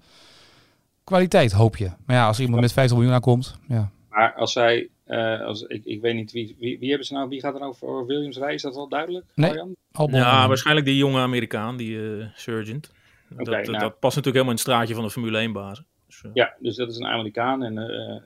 [1.04, 1.92] kwaliteit, hoop je.
[2.06, 3.92] Maar ja, als iemand met 50 miljoen aankomt, ja.
[4.10, 7.30] Maar als zij, eh, als, ik, ik weet niet wie, wie, wie hebben ze nou,
[7.30, 9.26] wie gaat er nou voor Williams rijden, is dat wel duidelijk?
[9.36, 9.60] Nee.
[9.92, 12.92] Albon, Ja, waarschijnlijk die jonge Amerikaan, die eh Surgeant.
[13.32, 13.80] Oké, dat, nou.
[13.80, 15.86] dat past natuurlijk helemaal in het straatje van de Formule 1 bazen.
[16.08, 17.64] Dus, eh, Ja, dus dat is een Amerikaan.
[17.64, 18.22] En, eh,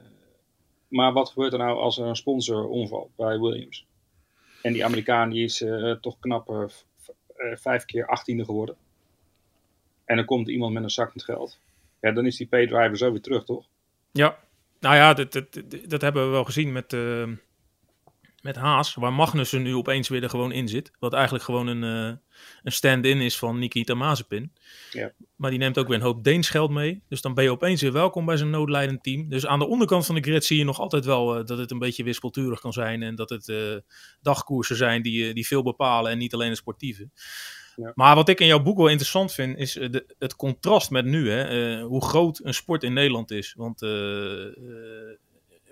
[0.88, 3.86] maar wat gebeurt er nou als er een sponsor omvalt bij Williams?
[4.62, 6.72] En die Amerikaan die is eh, toch knap
[7.56, 8.76] vijf keer achttiende geworden.
[10.06, 11.60] En dan komt iemand met een zak met geld.
[12.02, 13.66] Ja, dan is die paydriver zo weer terug, toch?
[14.12, 14.38] Ja,
[14.80, 17.28] nou ja, dat, dat, dat, hebben we wel gezien met, eh,
[18.42, 20.92] met Haas, waar Magnussen nu opeens weer er gewoon in zit.
[21.00, 22.18] Wat eigenlijk gewoon een, eh,
[22.64, 24.54] een stand-in is van Nikita Mazepin.
[24.92, 25.12] Ja.
[25.36, 27.04] Maar die neemt ook weer een hoop Deens geld mee.
[27.10, 29.30] Dus dan ben je opeens weer welkom bij zo'n noodlijdend team.
[29.30, 31.72] Dus aan de onderkant van de grid zie je nog altijd wel eh, dat het
[31.72, 33.04] een beetje wispelturig kan zijn.
[33.04, 33.54] En dat het
[34.22, 37.10] dagkoersen zijn die, die veel bepalen en niet alleen de sportieve.
[37.76, 37.92] Ja.
[37.96, 41.06] Maar wat ik in jouw boek wel interessant vind, is eh, de, het contrast met
[41.06, 41.30] nu.
[41.32, 41.44] Hè,
[41.78, 43.54] eh, hoe groot een sport in Nederland is.
[43.58, 44.54] Want eh, eh,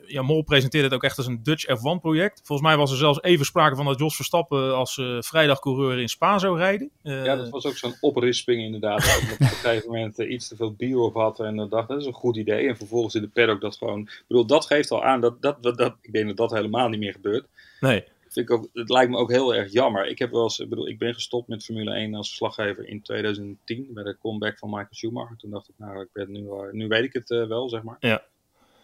[0.07, 2.41] ja, Mol presenteert het ook echt als een Dutch F1-project.
[2.43, 6.39] Volgens mij was er zelfs even sprake van dat Jos Verstappen als vrijdagcoureur in Spa
[6.39, 6.89] zou rijden.
[7.01, 8.99] Ja, dat was ook zo'n oprisping inderdaad.
[9.01, 12.05] Dat op een gegeven moment iets te veel bier op had en dacht dat is
[12.05, 12.67] een goed idee.
[12.67, 13.99] En vervolgens in de paddock dat gewoon...
[14.01, 16.89] Ik bedoel, dat geeft al aan dat, dat, dat, dat- ik denk dat dat helemaal
[16.89, 17.45] niet meer gebeurt.
[17.79, 20.07] Nee, Vind ik ook, het lijkt me ook heel erg jammer.
[20.07, 23.01] Ik, heb wel eens, ik, bedoel, ik ben gestopt met Formule 1 als verslaggever in
[23.01, 25.37] 2010 bij de comeback van Michael Schumacher.
[25.37, 27.83] Toen dacht ik, nou, ik ben nu, eh, nu weet ik het eh, wel, zeg
[27.83, 27.97] maar.
[27.99, 28.23] Ja.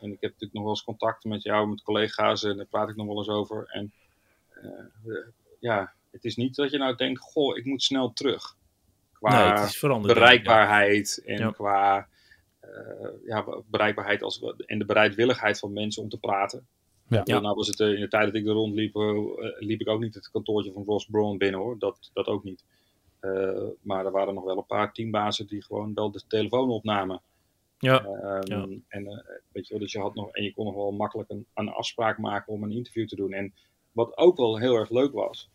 [0.01, 2.89] En ik heb natuurlijk nog wel eens contact met jou, met collega's en daar praat
[2.89, 3.65] ik nog wel eens over.
[3.67, 3.93] En
[4.49, 5.13] eh,
[5.59, 8.55] ja, het is niet dat je nou denkt, goh, ik moet snel terug.
[9.13, 11.51] Qua nee, het is bereikbaarheid en Ja.
[11.51, 12.07] qua
[13.25, 16.67] ja, bereikbaarheid als, en de bereidwilligheid van mensen om te praten.
[17.09, 17.21] Ja.
[17.25, 17.39] Ja.
[17.39, 19.17] Nou was het eh, in de tijd dat ik er rondliep, eh,
[19.59, 21.79] liep ik ook niet het kantoortje van Ross Brawn binnen hoor.
[21.79, 22.63] Dat, dat ook niet.
[23.19, 27.21] Eh, maar er waren nog wel een paar teambazen die gewoon wel de telefoon opnamen.
[27.79, 28.67] Ja, Ehm, Ja.
[28.87, 29.17] En eh,
[29.51, 31.69] weet je wel, dus je had nog, en je kon nog wel makkelijk een, een
[31.69, 33.33] afspraak maken om een interview te doen.
[33.33, 33.53] En
[33.91, 35.49] wat ook wel heel erg leuk was,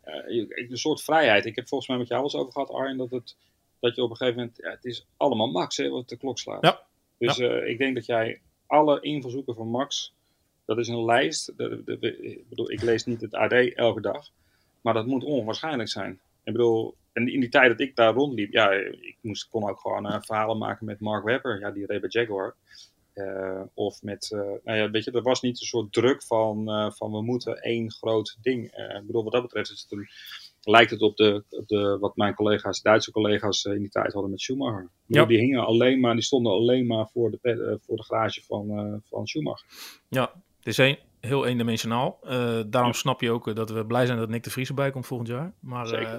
[0.00, 1.44] eh, een soort vrijheid.
[1.46, 3.36] Ik heb volgens mij met jou wel eens over gehad, Arjen, dat, het,
[3.80, 6.38] dat je op een gegeven moment, ja, het is allemaal Max hè, wat de klok
[6.38, 6.64] slaat.
[6.64, 6.86] Ja.
[7.18, 10.14] Dus eh, ik denk dat jij alle invalshoeken van Max,
[10.68, 11.52] dat is een lijst.
[11.56, 14.28] De, de- de- ik bedoel, ik lees niet het AD elke dag,
[14.80, 16.20] maar dat moet onwaarschijnlijk zijn.
[16.44, 19.80] Ik bedoel, en in die tijd dat ik daar rondliep, ja, ik moest, kon ook
[19.80, 22.54] gewoon uh, verhalen maken met Mark Webber, ja, die reed bij Jaguar.
[23.14, 26.64] Uh, of met, uh, nou ja, weet je, er was niet een soort druk van,
[26.96, 28.64] van we moeten één groot ding.
[28.64, 30.08] ik bedoel, wat dat betreft is het een,
[30.62, 34.30] lijkt het op de, op de, wat mijn collega's, Duitse collega's in die tijd hadden
[34.30, 34.88] met Schumacher.
[35.06, 35.24] Ja.
[35.24, 39.26] Die hingen alleen maar, die stonden alleen maar voor de, voor de garage van, van
[39.26, 39.66] Schumacher.
[40.08, 40.32] Ja,
[40.68, 42.18] is een, heel eendimensionaal.
[42.24, 45.06] Uh, daarom snap je ook dat we blij zijn dat Nick de Vries erbij komt
[45.06, 45.52] volgend jaar.
[45.60, 46.18] Maar uh,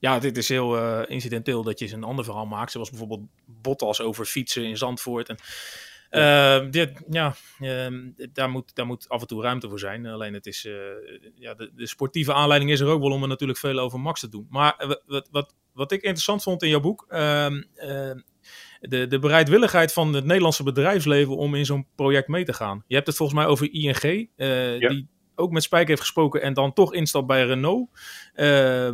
[0.00, 2.70] ja, dit is heel uh, incidenteel dat je eens een ander verhaal maakt.
[2.70, 5.28] Zoals bijvoorbeeld Bottas over fietsen in Zandvoort.
[5.28, 5.36] En.
[6.70, 10.06] Dit, ja ehm, daar, moet, daar moet af en toe ruimte voor zijn.
[10.06, 10.68] Alleen het is,
[11.34, 14.20] ja, de, de, sportieve aanleiding is er ook wel om er natuurlijk veel over Max
[14.20, 14.46] te doen.
[14.50, 18.18] Maar wat, wat, wat ik interessant vond in jouw boek ehm, ehm,
[18.88, 22.84] de, de bereidwilligheid van het Nederlandse bedrijfsleven om in zo'n project mee te gaan.
[22.86, 24.88] Je hebt het volgens mij over ING, uh, ja.
[24.88, 27.88] die ook met Spijk heeft gesproken en dan toch instapt bij Renault.
[28.34, 28.86] Uh,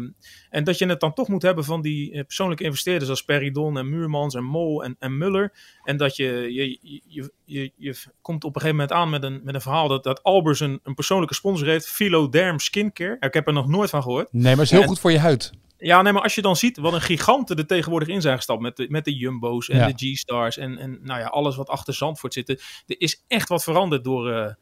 [0.51, 3.79] en dat je het dan toch moet hebben van die eh, persoonlijke investeerders als Peridon
[3.79, 5.53] en Muurmans en Mol en, en Muller.
[5.85, 9.41] En dat je, je, je, je, je komt op een gegeven moment aan met een,
[9.45, 13.17] met een verhaal dat, dat Albers een, een persoonlijke sponsor heeft, Philoderm Skincare.
[13.21, 14.33] Ik heb er nog nooit van gehoord.
[14.33, 15.53] Nee, maar is heel goed voor je huid.
[15.81, 18.61] Ja, nee, maar als je dan ziet wat een giganten er tegenwoordig in zijn gestapt
[18.61, 21.95] met de, met de Jumbo's en de G-Stars en, en nou ja, alles wat achter
[21.95, 22.49] Zandvoort zit.
[22.49, 24.53] Er is echt wat veranderd door, uh,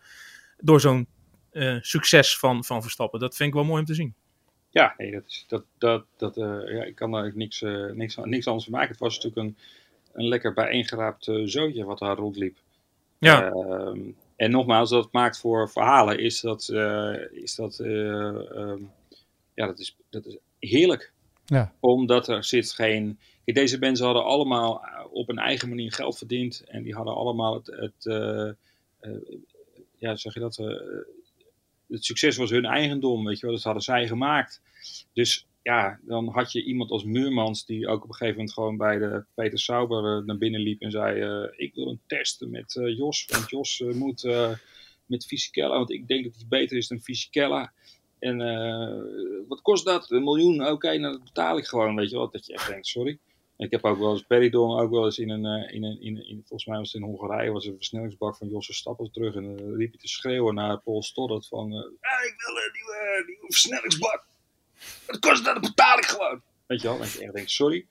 [0.56, 1.08] door zo'n
[1.52, 3.20] uh, succes van, van Verstappen.
[3.20, 4.14] Dat vind ik wel mooi om te zien.
[4.70, 7.60] Ja, nee, dat is, dat, dat, dat, uh, ja, ik kan daar niks,
[7.92, 8.90] niks, niks anders van maken.
[8.90, 9.56] Het was natuurlijk een,
[10.12, 12.58] een lekker bijeengeraapt zootje wat daar rondliep.
[13.18, 13.50] Ja.
[13.50, 14.00] Ehm,
[14.36, 16.68] en nogmaals, dat maakt voor verhalen is dat,
[17.32, 18.90] is dat, um,
[19.54, 21.12] ja, dat is, dat is heerlijk.
[21.44, 21.72] Ja.
[21.80, 23.18] Omdat er zit geen.
[23.44, 26.64] deze mensen hadden allemaal eh, op een eigen manier geld verdiend.
[26.66, 27.66] En die hadden allemaal het.
[27.66, 28.50] het uh,
[29.00, 29.38] uh,
[29.98, 30.56] ja, zeg je dat?
[31.88, 33.54] het succes was hun eigendom, weet je wel.
[33.54, 34.62] Dat hadden zij gemaakt.
[35.12, 37.66] Dus ja, dan had je iemand als Muurmans.
[37.66, 40.80] die ook op een gegeven moment gewoon bij de Peter Sauber naar binnen liep.
[40.80, 43.26] en zei: Ik wil een testen met Jos.
[43.26, 44.22] Want Jos moet
[45.06, 45.76] met Fisichella.
[45.76, 47.72] Want ik denk dat hij beter is dan Fisichella.
[48.18, 50.10] En uh, wat kost dat?
[50.10, 50.66] Een miljoen?
[50.66, 52.30] Oké, nou, dat betaal ik gewoon, weet je wel.
[52.30, 53.18] Dat je echt denkt, sorry.
[53.56, 56.42] Ik heb ook wel eens Peridon, ook wel eens in een, uh, in een, in,
[56.46, 59.34] volgens mij was het in Hongarije, was een versnellingsbak van Josse Stappel terug.
[59.34, 63.22] En dan uh, riep hij te schreeuwen naar Paul Stoddard van, ik wil een nieuwe,
[63.26, 64.24] nieuwe versnellingsbak.
[65.06, 65.54] Wat kost dat?
[65.54, 66.42] Dat betaal ik gewoon.
[66.66, 67.86] Weet je wel, en je echt denkt, sorry.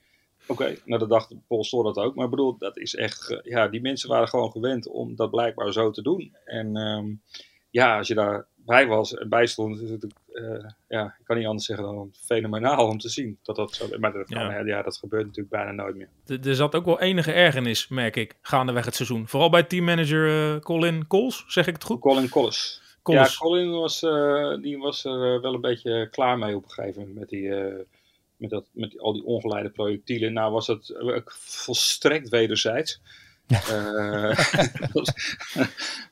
[0.48, 2.16] Oké, nou dat dacht Paul Stoddard ook.
[2.16, 5.92] Maar bedoel, dat is echt, ja, die mensen waren gewoon gewend om dat blijkbaar zo
[5.92, 6.36] te doen.
[6.46, 7.22] En um,
[7.70, 11.46] ja, als je daar bij was bij stond, is het uh, ja, ik kan niet
[11.46, 13.38] anders zeggen dan fenomenaal om te zien.
[13.44, 14.60] Dat dat zo, maar dat, ja.
[14.60, 14.82] ja.
[14.82, 16.10] dat gebeurt natuurlijk bijna nooit meer.
[16.44, 19.28] Er zat ook wel enige ergernis, merk ik, gaandeweg het seizoen.
[19.28, 22.00] Vooral bij teammanager uh, Colin Coles, zeg ik het goed?
[22.00, 22.82] Colin Collis.
[23.04, 27.02] Ja, Colin was, uh, die was er wel een beetje klaar mee op een gegeven
[27.02, 27.50] moment met die...
[28.38, 30.34] met, dat, met al die ongeleide projectielen.
[30.34, 30.96] Nou was het
[31.36, 33.02] volstrekt wederzijds.
[33.48, 34.38] Uh,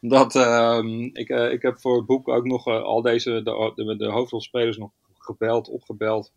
[0.15, 0.79] dat, uh,
[1.13, 4.11] ik, uh, ik heb voor het boek ook nog eh, al deze, de, de, de,
[4.11, 6.31] hoofdrolspelers nog gebeld, opgebeld.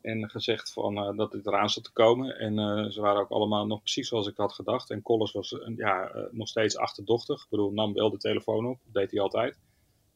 [0.00, 2.38] En gezegd van, dat het eraan zat te komen.
[2.38, 4.90] En ze waren ook allemaal nog precies zoals ik had gedacht.
[4.90, 7.42] En Collins was ja, nog steeds achterdochtig.
[7.42, 9.58] Ik bedoel, nam wel de telefoon op, dat deed hij altijd.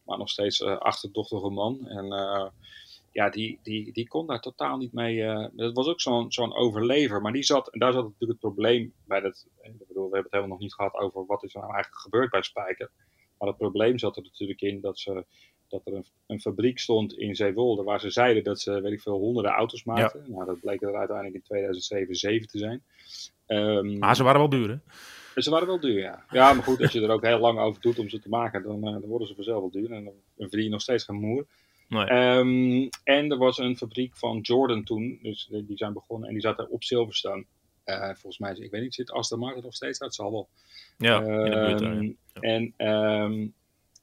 [0.05, 1.87] Maar nog steeds achterdochtige man.
[1.89, 2.13] En
[3.13, 5.17] ja, die, die, die kon daar totaal niet mee.
[5.17, 7.21] Uh, dat was ook zo'n zo'n overlever.
[7.21, 9.21] Maar die zat, en daar zat natuurlijk het probleem bij.
[9.21, 11.73] Dat, ik bedoel, we hebben het helemaal nog niet gehad over wat is er nou
[11.73, 12.91] eigenlijk gebeurd bij Spijker.
[13.39, 15.25] Maar het probleem zat er natuurlijk in dat, ze,
[15.69, 17.83] dat er een, een fabriek stond in Zeewolde.
[17.83, 20.25] Waar ze zeiden dat ze, weet ik veel, honderden auto's maakten.
[20.27, 22.83] Nou, dat bleek er uiteindelijk in 2007 7 te zijn.
[23.47, 24.77] Um, maar ze waren wel duur, hè?
[25.43, 26.25] Ze waren wel duur, ja.
[26.31, 28.63] Ja, maar goed, als je er ook heel lang over doet om ze te maken,
[28.63, 29.93] dan, uh, dan worden ze vanzelf wel duur.
[29.93, 31.47] En dan verdien je nog steeds geen moer.
[31.93, 36.43] Um, en er was een fabriek van Jordan toen, dus die zijn begonnen en die
[36.43, 37.45] zat op Silverstone.
[37.85, 40.15] Uh, volgens mij, ik weet niet, zit Aston Martin nog steeds uit?
[40.15, 40.49] zal wel.
[40.99, 42.41] Ja, um, ja.
[42.41, 43.55] En um,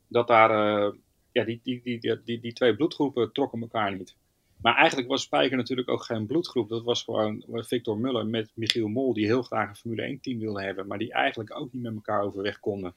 [0.08, 0.94] dat daar, uh,
[1.32, 4.16] ja, die, die, die, die, die twee bloedgroepen trokken elkaar niet.
[4.62, 6.70] Maar eigenlijk was Spijker natuurlijk ook geen bloedgroep.
[6.70, 10.62] Dat was gewoon Victor Muller met Michiel Mol, die heel graag een Formule 1-team wilde
[10.62, 12.94] hebben, maar die eigenlijk ook niet met elkaar overweg konden.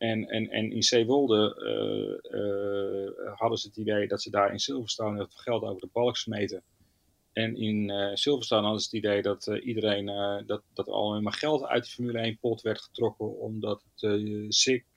[0.00, 4.58] En, en, en in Zeewolde uh, uh, hadden ze het idee dat ze daar in
[4.58, 6.62] Silverstone het geld over de balk smeten.
[7.32, 10.06] En in uh, Silverstone hadden ze het idee dat iedereen,
[10.46, 13.38] dat, dat er allemaal geld uit de Formule 1 pot werd getrokken.
[13.38, 14.20] Omdat het,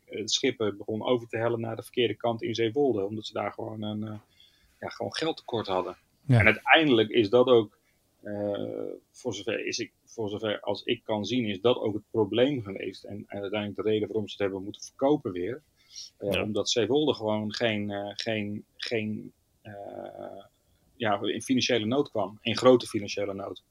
[0.06, 3.06] het schip begon over te hellen naar de verkeerde kant in Zeewolde.
[3.06, 4.22] Omdat ze daar gewoon een
[4.80, 5.98] ja, gewoon geldtekort hadden.
[6.28, 6.40] Ja.
[6.40, 7.78] En uiteindelijk is dat ook,
[9.12, 12.62] voor zover is ik voor zover als ik kan zien, is dat ook het probleem
[12.62, 13.04] geweest.
[13.04, 15.62] En, en uiteindelijk de reden waarom ze het hebben moeten verkopen weer.
[16.20, 16.44] Uh, ja.
[16.44, 19.34] Omdat Zeewolde gewoon geen, uh, geen, geen
[20.96, 22.38] ja, in financiële nood kwam.
[22.42, 23.64] In grote financiële nood.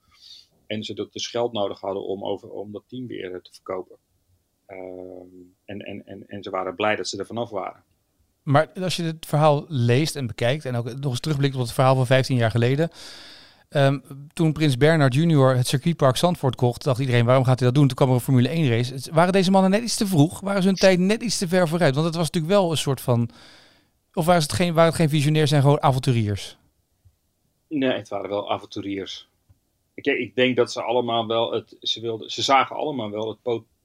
[0.67, 3.97] En ze dus geld nodig hadden om, over, om dat team weer te verkopen.
[5.65, 7.85] En, en, en, en ze waren blij dat ze er vanaf waren.
[8.43, 11.73] Maar als je het verhaal leest en bekijkt en ook nog eens terugblikt op het
[11.73, 12.91] verhaal van 15 jaar geleden.
[13.73, 13.99] Ehm,
[14.33, 17.87] toen Prins Bernard Junior het circuitpark Zandvoort kocht, dacht iedereen waarom gaat hij dat doen?
[17.87, 19.13] Toen kwam er een Formule 1 race.
[19.13, 20.41] Waren deze mannen net iets te vroeg?
[20.41, 21.95] Waren ze hun tijd net iets te ver vooruit?
[21.95, 23.31] Want het was natuurlijk wel een soort van...
[24.15, 26.57] Of waren het geen, waren het geen visionairs en gewoon avonturiers?
[27.69, 29.29] Nee, het waren wel avonturiers.
[29.95, 31.77] Ik, ik denk dat ze allemaal wel het...
[31.81, 33.39] Ze, wilden, ze zagen allemaal wel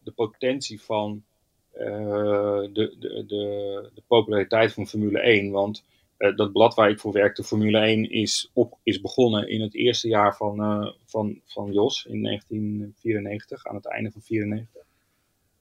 [0.04, 1.24] de potentie van
[1.72, 5.52] eh, de, de, de, de, populariteit van Formule 1.
[5.52, 5.84] Want
[6.18, 9.76] uh, dat blad waar ik voor werkte, Formule 1, is, op, is begonnen in het
[9.76, 14.86] eerste jaar van, uh, van, van Jos in 1994, aan het einde van 1994.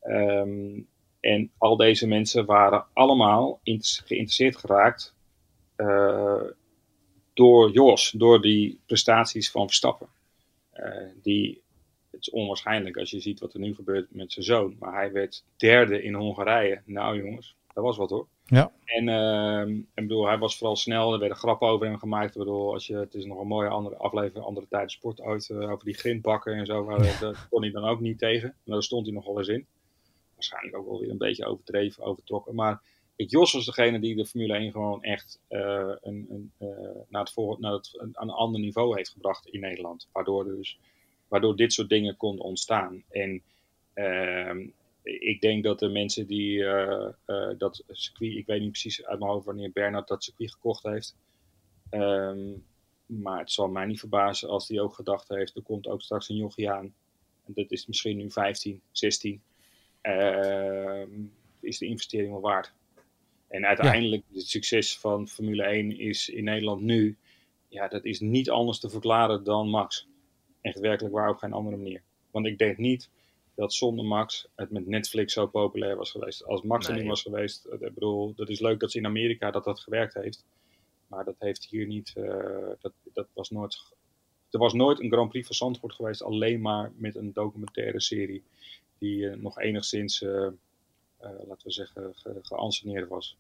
[0.09, 0.89] Um,
[1.21, 5.15] en al deze mensen waren allemaal geïnteresseerd geraakt
[7.35, 10.09] door Jos, door die prestaties van Verstappen.
[11.23, 11.63] die
[12.17, 14.77] het is onwaarschijnlijk als je ziet wat er nu gebeurt met zijn zoon.
[14.79, 16.83] Maar hij werd derde in Hongarije.
[16.85, 18.27] Nou jongens, dat was wat hoor.
[18.47, 18.73] Ja.
[18.85, 21.13] En, en bedoel, hij was vooral snel.
[21.13, 22.35] Er werden grappen over hem gemaakt.
[22.35, 25.49] Ik bedoel, als je, het is nog een mooie andere aflevering, andere tijden sport uit.
[25.49, 26.85] Uh, over die grindbakken en zo.
[26.85, 27.19] Maar ja.
[27.21, 28.49] dat kon hij dan ook niet tegen.
[28.49, 29.67] Maar daar stond hij nog wel eens in.
[30.35, 32.55] Waarschijnlijk ook wel weer een beetje overdreven, overtrokken.
[32.55, 32.81] Maar
[33.17, 36.69] ik, Jos was degene die de Formule 1 gewoon echt uh, een, een, uh,
[37.09, 40.09] naar, het voor, naar het, een, een ander niveau heeft gebracht in Nederland.
[40.13, 40.79] Waardoor dus
[41.29, 43.03] waardoor dit soort dingen konden ontstaan.
[43.11, 43.43] En
[43.95, 44.69] uh,
[45.07, 49.19] ik denk dat de mensen die uh, uh, dat circuit, ik weet niet precies uit
[49.19, 51.17] mijn hoofd wanneer Bernard dat circuit gekocht heeft.
[51.91, 52.65] Um,
[53.07, 56.29] maar het zal mij niet verbazen als hij ook gedacht heeft, er komt ook straks
[56.29, 56.95] een jochie aan.
[57.45, 59.43] En dat is misschien nu 15, 16.
[61.61, 62.73] is de investering wel waard.
[63.49, 64.39] En uiteindelijk ja.
[64.39, 67.17] het succes van Formule 1 is in Nederland nu,
[67.69, 70.09] ja, dat is niet anders te verklaren dan Max
[70.61, 72.03] echt werkelijk waar op geen andere manier.
[72.31, 73.11] Want ik denk niet
[73.57, 76.45] dat zonder Max het met Netflix zo populair was geweest.
[76.45, 76.97] Als Max nee.
[76.97, 79.81] er niet was geweest, ik bedoel, dat is leuk dat ze in Amerika dat dat
[79.81, 80.45] gewerkt heeft.
[81.07, 82.35] Maar dat heeft hier niet, uh,
[82.81, 83.79] dat, dat was nooit,
[84.51, 88.43] er was nooit een Grand Prix van Zandvoort geweest, alleen maar met een documentaire serie
[88.99, 90.47] die uh, nog enigszins, uh,
[91.21, 93.37] laten we zeggen, ge geanceneerd was.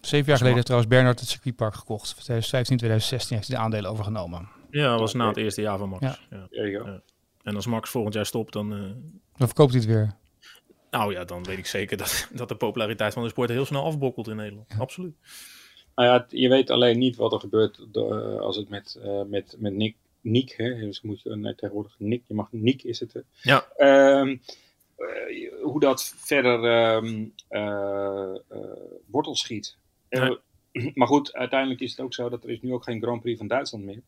[0.00, 2.10] Zeven jaar geleden heeft trouwens Bernard het circuitpark gekocht.
[2.10, 4.48] 2015, 2016 heeft hij de aandelen overgenomen.
[4.70, 6.02] Ja, dat was na het eerste jaar van Max.
[6.02, 6.18] Ja.
[6.50, 6.64] Ja.
[6.64, 7.02] Ja.
[7.44, 8.72] En als Max volgend jaar stopt, dan...
[8.72, 8.90] Uh...
[9.36, 10.16] Dan verkoopt hij het weer.
[10.90, 13.84] Nou ja, dan weet ik zeker dat, dat de populariteit van de sport heel snel
[13.84, 14.74] afbokkelt in Nederland.
[14.78, 15.16] Absoluut.
[15.94, 19.56] Nou ja, je weet alleen niet wat er gebeurt uh, als het met, uh, met,
[19.58, 23.22] met Nick, Nick hè, dus moet je uh, tegenwoordig Nick, je mag Nick is het.
[23.42, 23.66] Ja.
[24.20, 24.40] Um,
[25.62, 27.34] hoe dat verder um,
[29.06, 29.76] wortel schiet.
[30.08, 30.38] Nee.
[30.94, 33.38] Maar goed, uiteindelijk is het ook zo dat er is nu ook geen Grand Prix
[33.38, 34.02] van Duitsland meer.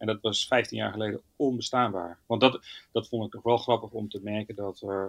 [0.00, 2.18] En dat was 15 jaar geleden onbestaanbaar.
[2.26, 5.04] Want dat, dat vond ik nog wel grappig om te merken dat uh,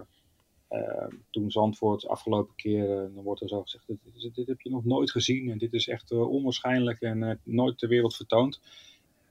[0.71, 4.69] uh, toen Zandvoort afgelopen keer, uh, dan wordt er zo gezegd, dit, dit, heb je
[4.69, 8.59] nog nooit gezien en dit is echt onwaarschijnlijk en nooit ter wereld vertoond.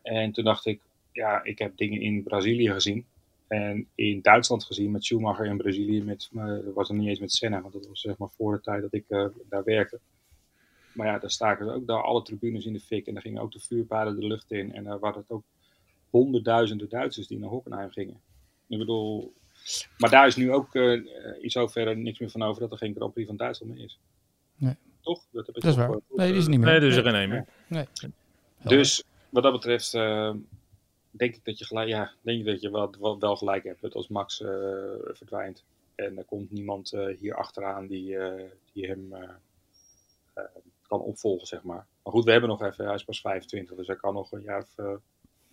[0.03, 0.81] En toen dacht ik,
[1.13, 3.05] ja, ik heb dingen in Brazilië gezien
[3.49, 7.33] en in Duitsland gezien met Schumacher in Brazilië, met, dat was er niet eens met
[7.33, 9.05] Senna, want dat was zeg maar voor de tijd dat ik
[9.49, 10.01] daar werkte.
[10.93, 13.07] Maar ja, daar staken ze ook daar alle tribunes in de fik.
[13.07, 14.75] En daar gingen ook de vuurpijlen de lucht in.
[14.75, 15.45] En daar waren het ook
[16.11, 18.21] honderdduizenden Duitsers die naar Hockenheim gingen.
[18.67, 19.33] Ik bedoel,
[19.99, 20.93] maar daar is nu ook uh,
[21.41, 23.99] in zoverre niks meer van over dat er geen Grand Prix van Duitsland meer is.
[24.57, 24.75] Nee.
[25.01, 25.25] Toch?
[25.31, 25.99] Dat, heb ik dat is waar.
[26.09, 26.69] Nee, die is niet meer.
[26.69, 27.47] Nee, dus er geen meer.
[27.67, 27.87] Nee.
[28.63, 30.35] Dus wat dat betreft uh,
[31.11, 33.81] denk ik dat je gelijk, ja, denk ik dat je wel, wel, wel gelijk hebt.
[33.81, 34.49] Dat als Max uh,
[35.05, 38.17] verdwijnt en er komt niemand hier achteraan die,
[38.73, 39.15] die hem
[40.91, 41.87] kan opvolgen, zeg maar.
[42.03, 44.43] Maar goed, we hebben nog even, hij is pas 25, dus hij kan nog een
[44.43, 44.93] jaar of uh,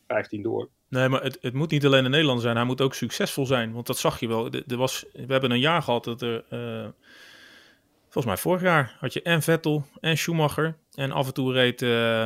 [0.08, 0.70] 15 door.
[0.90, 3.74] Nee, maar het, het moet niet alleen een Nederlander zijn, hij moet ook succesvol zijn.
[3.74, 4.50] Want dat zag je wel.
[4.52, 6.88] Er was, we hebben een jaar gehad dat er, uh,
[8.04, 10.78] volgens mij vorig jaar, had je en Vettel en Schumacher.
[10.94, 12.26] En af en toe reed uh,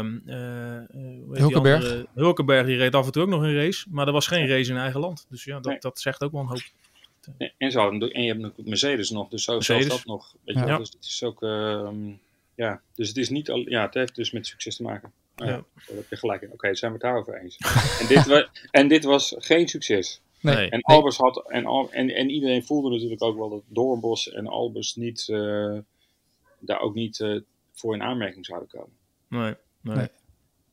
[1.32, 1.93] Hulkenberg.
[1.93, 3.88] Die, Hulkenberg, die reed af en toe ook nog een race.
[3.89, 5.26] Maar er was geen race in eigen land.
[5.30, 5.80] Dus ja, dat, nee.
[5.80, 6.62] dat zegt ook wel een hoop.
[7.58, 10.36] En, zo, en je hebt Mercedes nog, dus zo zelfs dat nog.
[10.45, 10.78] Weet je ja.
[10.78, 11.41] Dus het is ook...
[11.41, 11.89] Uh,
[12.62, 15.12] ja, dus het is niet al, ja, het heeft dus met succes te maken.
[15.36, 15.63] Nou, ja.
[15.88, 15.95] ja.
[15.95, 16.47] heb je gelijk in.
[16.47, 17.58] Oké, okay, zijn we het daarover eens.
[18.02, 20.21] en, dit was, en dit was geen succes.
[20.41, 20.69] Nee.
[20.69, 24.95] En Albers had, en, en, en iedereen voelde natuurlijk ook wel dat Doornbos en Albers
[24.95, 25.78] niet, uh,
[26.60, 28.97] daar ook niet uh, voor in aanmerking zouden komen.
[29.28, 29.95] Nee, nee.
[29.95, 30.08] nee.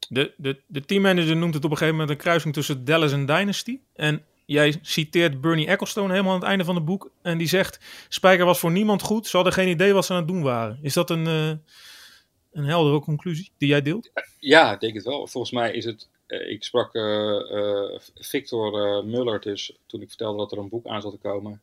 [0.09, 3.27] De, de, de teammanager noemt het op een gegeven moment een kruising tussen Dallas en
[3.27, 3.81] Dynasty.
[3.95, 7.11] En jij citeert Bernie Ecclestone helemaal aan het einde van het boek.
[7.23, 9.27] En die zegt, Spijker was voor niemand goed.
[9.27, 10.79] Ze hadden geen idee wat ze aan het doen waren.
[10.83, 11.49] Is dat een, uh,
[12.53, 14.11] een heldere conclusie die jij deelt?
[14.39, 15.27] Ja, ik denk het wel.
[15.27, 20.09] Volgens mij is het eh, ik sprak eh, eh, Victor eh, Muller dus toen ik
[20.09, 21.61] vertelde dat er een boek aan zat te komen.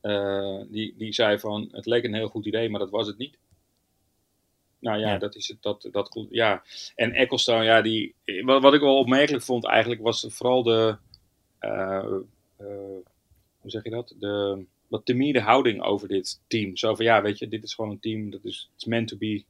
[0.00, 3.18] Eh, die, die zei van, het leek een heel goed idee, maar dat was het
[3.18, 3.38] niet.
[4.78, 5.18] Nou ja, Ja.
[5.18, 5.62] dat is het.
[5.62, 6.62] Dat, dat, ja.
[6.94, 8.14] En Ecclestone, ja, die,
[8.44, 10.96] wat, wat ik wel opmerkelijk vond eigenlijk, was vooral de, eh, eh,
[13.60, 14.14] hoe zeg je dat?
[14.18, 16.76] De wat timide houding over dit team.
[16.76, 19.16] Zo van, ja, weet je, dit is gewoon een team, dat is it's meant to
[19.16, 19.44] be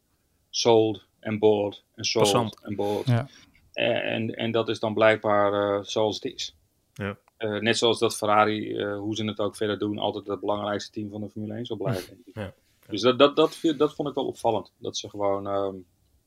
[0.51, 2.63] sold and bought and sold Passant.
[2.63, 3.07] and bought.
[3.07, 3.29] Ja.
[3.73, 6.57] En, en, en dat is dan blijkbaar eh, zoals het is.
[6.95, 7.19] Ja.
[7.37, 10.93] Eh, net zoals dat Ferrari, eh, hoe ze het ook verder doen, altijd het belangrijkste
[10.93, 12.07] team van de Formule 1 zal blijven.
[12.07, 12.35] denk ik.
[12.35, 12.53] Ja.
[12.89, 14.73] Dus dat, dat, dat, dat vond ik wel opvallend.
[14.79, 15.75] Dat ze gewoon, ehm,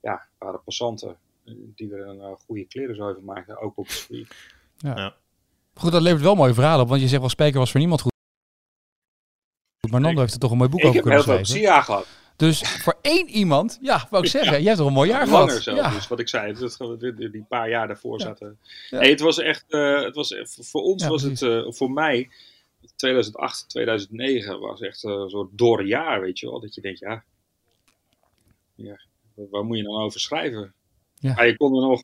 [0.02, 3.86] ja, waren passanten eh, die er een eh, goede kleren zo van maakten, ook op
[3.86, 4.28] het circuit.
[5.80, 8.02] Goed, dat levert wel mooie verhalen op, want je zegt wel, Spijker was voor niemand
[8.02, 8.12] goed.
[9.92, 11.46] Maar Nando Ik- heeft er toch een mooi boek Ik over heb kunnen heel veel
[11.46, 11.68] schrijven.
[11.70, 12.08] plezier gehad.
[12.36, 15.48] Dus voor één iemand, ja, wou ik zeggen, jij hebt toch een mooi jaar Langer
[15.48, 15.63] gehad.
[15.63, 15.89] zelfs, Ja.
[15.89, 16.54] dus wat ik zei.
[16.54, 18.26] Het, die, paar jaar daarvoor Ja.
[18.26, 18.60] zaten.
[18.89, 22.30] Nee, het was echt, eh, het was, voor- ons was het, eh, voor mij,
[22.96, 26.60] 2008, 2009 was echt eh, een soort door jaar, weet je wel.
[26.60, 27.24] Dat je denkt, ja,
[28.76, 29.00] ja
[29.34, 30.74] waar moet je dan over schrijven?
[31.20, 31.34] Ja.
[31.34, 32.04] Maar je kon er nog,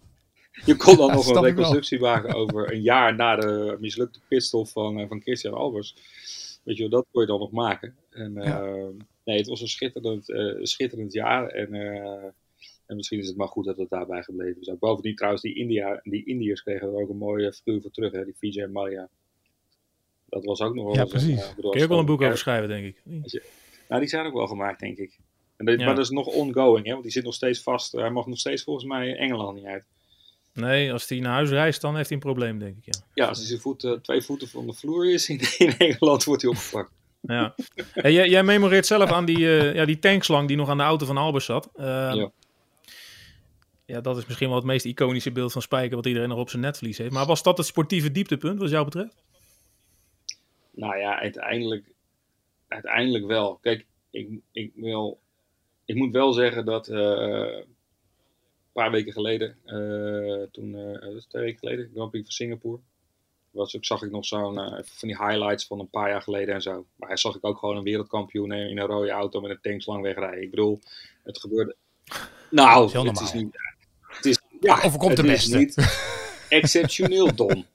[0.65, 1.43] je kon dan Ja, nog een ik wel.
[1.43, 5.95] reconstructie maken over een jaar na de mislukte pitstop van, eh, van Christian Albers.
[6.63, 7.95] Weet je wel, dat kon je dan nog maken.
[8.09, 8.63] En, Ja.
[8.63, 8.85] eh,
[9.23, 11.47] nee, het was een schitterend, eh, schitterend jaar.
[11.47, 12.23] En, eh,
[12.85, 14.69] en misschien is het maar goed dat het daarbij gebleven is.
[14.69, 18.11] Ook Bovendien trouwens, die, India, die Indiërs kregen er ook een mooie figuur voor terug.
[18.11, 18.23] Hè?
[18.25, 19.09] Die Vijay en Maria.
[20.29, 21.55] Dat was ook nog wel Ja, een, precies.
[21.55, 23.01] bedoel, Kun je ook wel een boek over schrijven, denk ik.
[23.89, 25.17] Nou, die zijn ook wel gemaakt, denk ik.
[25.57, 25.85] En dit- Ja.
[25.85, 26.91] Maar dat is nog ongoing, hè?
[26.91, 27.91] want die zit nog steeds vast.
[27.91, 29.83] Hij mag nog steeds volgens mij Engeland niet uit.
[30.55, 32.85] Nee, als hij naar huis reist, dan heeft hij een probleem, denk ik.
[32.85, 33.01] Ja.
[33.13, 36.23] Ja, als hij zijn voet, eh, twee voeten van de vloer is in, in Engeland,
[36.23, 36.91] wordt hij opgepakt.
[37.21, 37.55] Ja.
[37.91, 40.83] Hey, jij, jij memoreert zelf aan die, eh, ja, die tankslang die nog aan de
[40.83, 41.69] auto van Albers zat.
[41.75, 42.31] Ehm, Ja.
[43.85, 46.49] ja, dat is misschien wel het meest iconische beeld van Spijker wat iedereen nog op
[46.49, 47.11] zijn netvlies heeft.
[47.11, 49.15] Maar was dat het sportieve dieptepunt, wat jou betreft?
[50.71, 51.85] Nou ja, uiteindelijk,
[52.67, 53.59] uiteindelijk wel.
[53.61, 55.19] Kijk, ik, ik, wil,
[55.85, 57.57] ik moet wel zeggen dat eh,
[58.81, 62.79] paar weken geleden, eh, toen, eh, twee weken geleden, Grand Prix van Singapore,
[63.51, 66.53] was, ook, zag ik nog zo'n eh, van die highlights van een paar jaar geleden
[66.55, 66.85] en zo.
[66.95, 70.01] Maar hij zag ik ook gewoon een wereldkampioen in een rode auto met een tankslang
[70.01, 70.41] wegrijden.
[70.41, 70.79] Ik bedoel,
[71.23, 71.75] het gebeurde.
[72.49, 73.57] Nou, heel het is niet.
[74.07, 75.57] Het is, ja, Overkomt de beste.
[75.57, 75.75] niet
[76.49, 77.65] exceptioneel dom.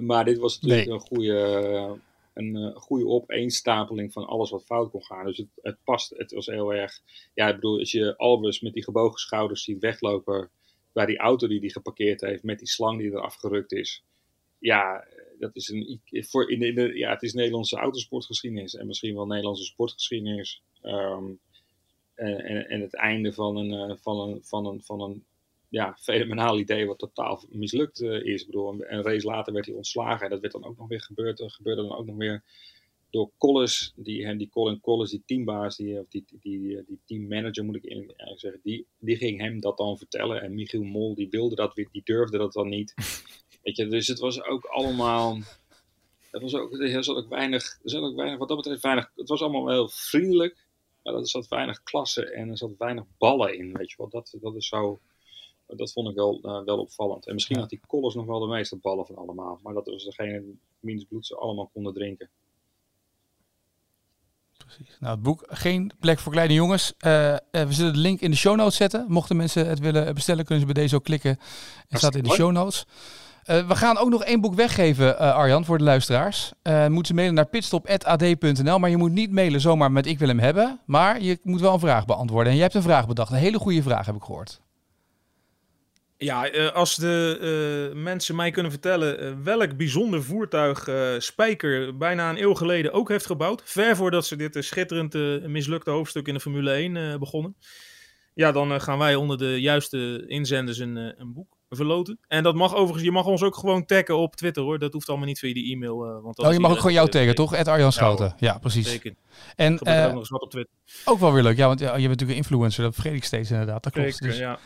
[0.00, 0.94] Maar dit was natuurlijk Nee.
[0.98, 1.98] een goede,
[2.34, 5.24] een eh, goede opeenstapeling van alles wat fout kon gaan.
[5.26, 7.00] Dus het, het past, het was heel erg.
[7.34, 10.50] Ja, ik bedoel, als je Albers met die gebogen schouders ziet weglopen
[10.92, 14.04] bij die auto die hij geparkeerd heeft, met die slang die er afgerukt is.
[14.58, 15.06] Ja,
[15.38, 19.64] dat is een, voor in de, ja, het is Nederlandse autosportgeschiedenis en misschien wel Nederlandse
[19.64, 20.62] sportgeschiedenis.
[20.82, 21.24] Ehm,
[22.14, 25.24] en, en, en het einde van een, eh, van een, van een, van een
[25.74, 28.40] ja, fenomenaal idee wat totaal mislukt eh, is.
[28.40, 30.88] Ik bedoel, een, een race later werd hij ontslagen en dat werd dan ook nog
[30.88, 31.40] weer gebeurd.
[31.40, 32.42] Er gebeurde dan ook nog weer
[33.10, 37.00] door Collis, die, hem, die Colin Collis, die teambaas, die, of die, die, die, die
[37.04, 40.42] teammanager moet ik eigenlijk zeggen, die, die ging hem dat dan vertellen.
[40.42, 42.94] En Michiel Mol, die wilde dat weer, die durfde dat dan niet.
[43.62, 45.38] Weet je, dus het was ook allemaal...
[46.30, 49.10] Het was ook, er zat ook weinig, er zat ook weinig, wat dat betreft weinig,
[49.14, 50.66] het was allemaal wel vriendelijk,
[51.02, 54.08] maar er zat weinig klasse en er zat weinig ballen in, weet je wel.
[54.08, 55.00] Dat, dat is zo,
[55.66, 57.26] dat vond ik wel, eh, wel opvallend.
[57.26, 57.60] En misschien Ja.
[57.60, 60.58] had die Collins nog wel de meeste ballen van allemaal, maar dat was degene die
[60.80, 62.30] wiens bloed ze allemaal konden drinken.
[64.58, 64.96] Precies.
[65.00, 66.94] Nou, het boek Geen plek voor kleine jongens.
[66.98, 69.04] Eh, eh, we zullen de link in de show notes zetten.
[69.08, 71.38] Mochten mensen het willen bestellen, kunnen ze bij deze ook klikken.
[71.88, 72.84] Het staat in de show notes.
[73.44, 76.52] We gaan ook nog één boek weggeven, Arjan, voor de luisteraars.
[76.62, 78.78] Moeten ze mailen naar pitstop.ad.nl.
[78.78, 80.80] Maar je moet niet mailen zomaar met ik wil hem hebben.
[80.86, 82.46] Maar je moet wel een vraag beantwoorden.
[82.48, 83.30] En jij hebt een vraag bedacht.
[83.30, 84.60] Een hele goede vraag heb ik gehoord.
[86.24, 87.38] Ja, eh, als de
[87.92, 93.08] eh, mensen mij kunnen vertellen eh, welk bijzonder voertuig Spijker bijna een eeuw geleden ook
[93.08, 95.14] heeft gebouwd, ver voordat ze dit schitterend
[95.46, 97.56] mislukte hoofdstuk in de Formule 1 eh, begonnen,
[98.34, 102.18] ja, dan gaan wij onder de juiste inzenders een, een boek verloten.
[102.28, 105.08] En dat mag overigens, je mag ons ook gewoon taggen op Twitter hoor, dat hoeft
[105.08, 106.04] allemaal niet via die e-mail.
[106.04, 107.54] eh, want Oh, je mag ook gewoon jou tegen, toch?
[107.54, 108.34] Ed Arjan Schouten.
[108.38, 109.00] Ja, precies.
[109.56, 110.74] En eh, ook nog eens wat op Twitter.
[111.04, 111.56] ook wel weer leuk.
[111.56, 112.84] Ja, want ja, je bent natuurlijk een influencer.
[112.84, 113.82] Dat vergeet ik steeds inderdaad.
[113.82, 114.22] Dat klopt.
[114.22, 114.58] Dus ja.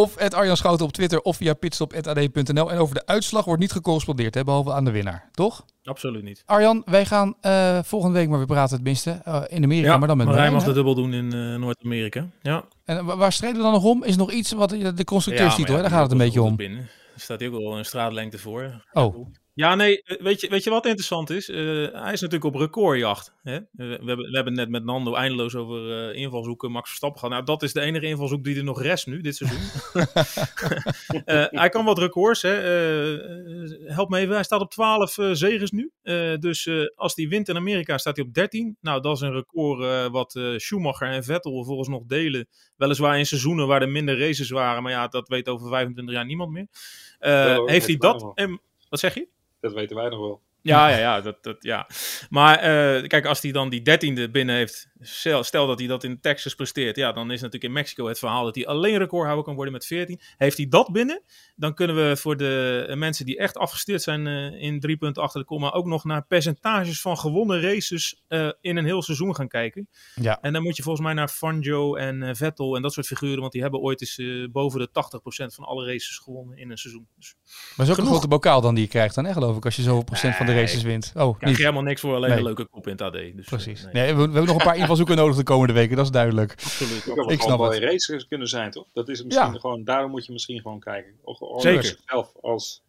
[0.00, 2.70] Of Ed Arjan Schouten op Twitter of via pitstop.ad.nl.
[2.70, 5.28] En over de uitslag wordt niet gecorrespondeerd, hè, behalve aan de winnaar.
[5.32, 5.64] Toch?
[5.84, 6.42] Absoluut niet.
[6.46, 9.20] Arjan, wij gaan eh, volgende week maar weer praten, tenminste.
[9.24, 10.52] eh, in Amerika, maar dan met Marijn Marijn.
[10.52, 10.66] mag hè?
[10.66, 12.26] dat dubbel doen in eh, Noord-Amerika.
[12.42, 12.64] Ja.
[12.84, 14.04] En wa- waar streden we dan nog om?
[14.04, 15.88] Is nog iets wat de constructeurstitel, maar hè?
[15.88, 16.50] ja, daar gaat het een beetje om.
[16.50, 16.80] er binnen.
[17.14, 18.84] Er staat ook wel een straatlengte voor.
[18.92, 21.48] Oh, Ja, nee, eh, weet je, weet je wat interessant is?
[21.48, 21.56] Uh,
[21.92, 23.34] hij is natuurlijk op recordjacht.
[23.42, 23.58] Hè?
[23.72, 27.34] We, hebben, we hebben net met Nando eindeloos over uh, invalshoeken Max Verstappen gehad.
[27.34, 29.60] Nou, dat is de enige invalshoek die er nog rest nu, dit seizoen.
[31.60, 32.50] hij kan wat records, hè.
[33.84, 35.92] help me even, hij staat op 12 zegens nu.
[36.40, 38.76] dus als hij wint in Amerika, staat hij op 13.
[38.80, 42.48] Nou, dat is een record wat Schumacher en Vettel volgens nog delen.
[42.76, 44.82] Weliswaar in seizoenen waar er minder races waren.
[44.82, 46.66] Maar ja, dat weet over 25 jaar niemand meer.
[47.66, 48.32] heeft hij dat...
[48.34, 49.28] En, wat zeg je?
[49.60, 50.42] Dat weten wij nog wel.
[50.62, 51.20] Ja, ja, ja.
[51.20, 51.88] Dat, dat, ja.
[52.30, 54.88] Maar uh, kijk, als hij dan die dertiende binnen heeft,
[55.40, 58.44] stel dat hij dat in Texas presteert, ja, dan is natuurlijk in Mexico het verhaal
[58.44, 60.20] dat hij alleen recordhouder kan worden met 14.
[60.36, 61.22] Heeft hij dat binnen,
[61.56, 65.40] dan kunnen we voor de mensen die echt afgestuurd zijn uh, in drie punten achter
[65.40, 69.48] de komma ook nog naar percentages van gewonnen races uh, in een heel seizoen gaan
[69.48, 69.88] kijken.
[70.14, 70.38] Ja.
[70.40, 73.52] En dan moet je volgens mij naar Fangio en Vettel en dat soort figuren, want
[73.52, 77.06] die hebben ooit eens boven de 80% van alle races gewonnen in een seizoen.
[77.16, 77.36] Dus
[77.76, 79.76] maar is ook een grote bokaal dan die je krijgt dan, hè, geloof ik, als
[79.76, 81.12] je zoveel procent van de races wint.
[81.16, 82.38] Oh, krijg je helemaal niks voor, alleen nee.
[82.38, 83.12] een leuke kop in het AD.
[83.12, 83.82] Dus, Precies.
[83.82, 83.92] Nee.
[83.92, 86.52] nee we, we, hebben nog een paar invalshoeken nodig de komende weken, dat is duidelijk.
[86.52, 87.16] Absoluut.
[87.16, 88.86] Dat ik snap wel races kunnen zijn, toch?
[88.92, 89.58] Dat is misschien ja.
[89.58, 91.12] gewoon, daarom moet je misschien gewoon kijken.
[91.22, 91.96] Of, Zeker.
[92.06, 92.82] Zelf als...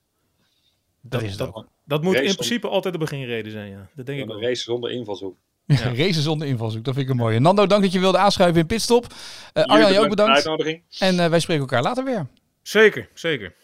[1.01, 3.89] Dat, is dat, dat moet in principe altijd de beginreden zijn, ja.
[3.95, 4.35] Dat denk ik wel.
[4.35, 5.35] Een race zonder invalshoek.
[5.65, 5.95] Ja.
[5.95, 7.39] Races zonder invalshoek, dat vind ik een mooie.
[7.39, 9.05] Nando, dank dat je wilde aanschuiven in Pitstop.
[9.53, 10.45] Uh, Arjan, jij ook bedankt.
[10.99, 12.27] En uh, wij spreken elkaar later weer.
[12.61, 13.55] Zeker, zeker.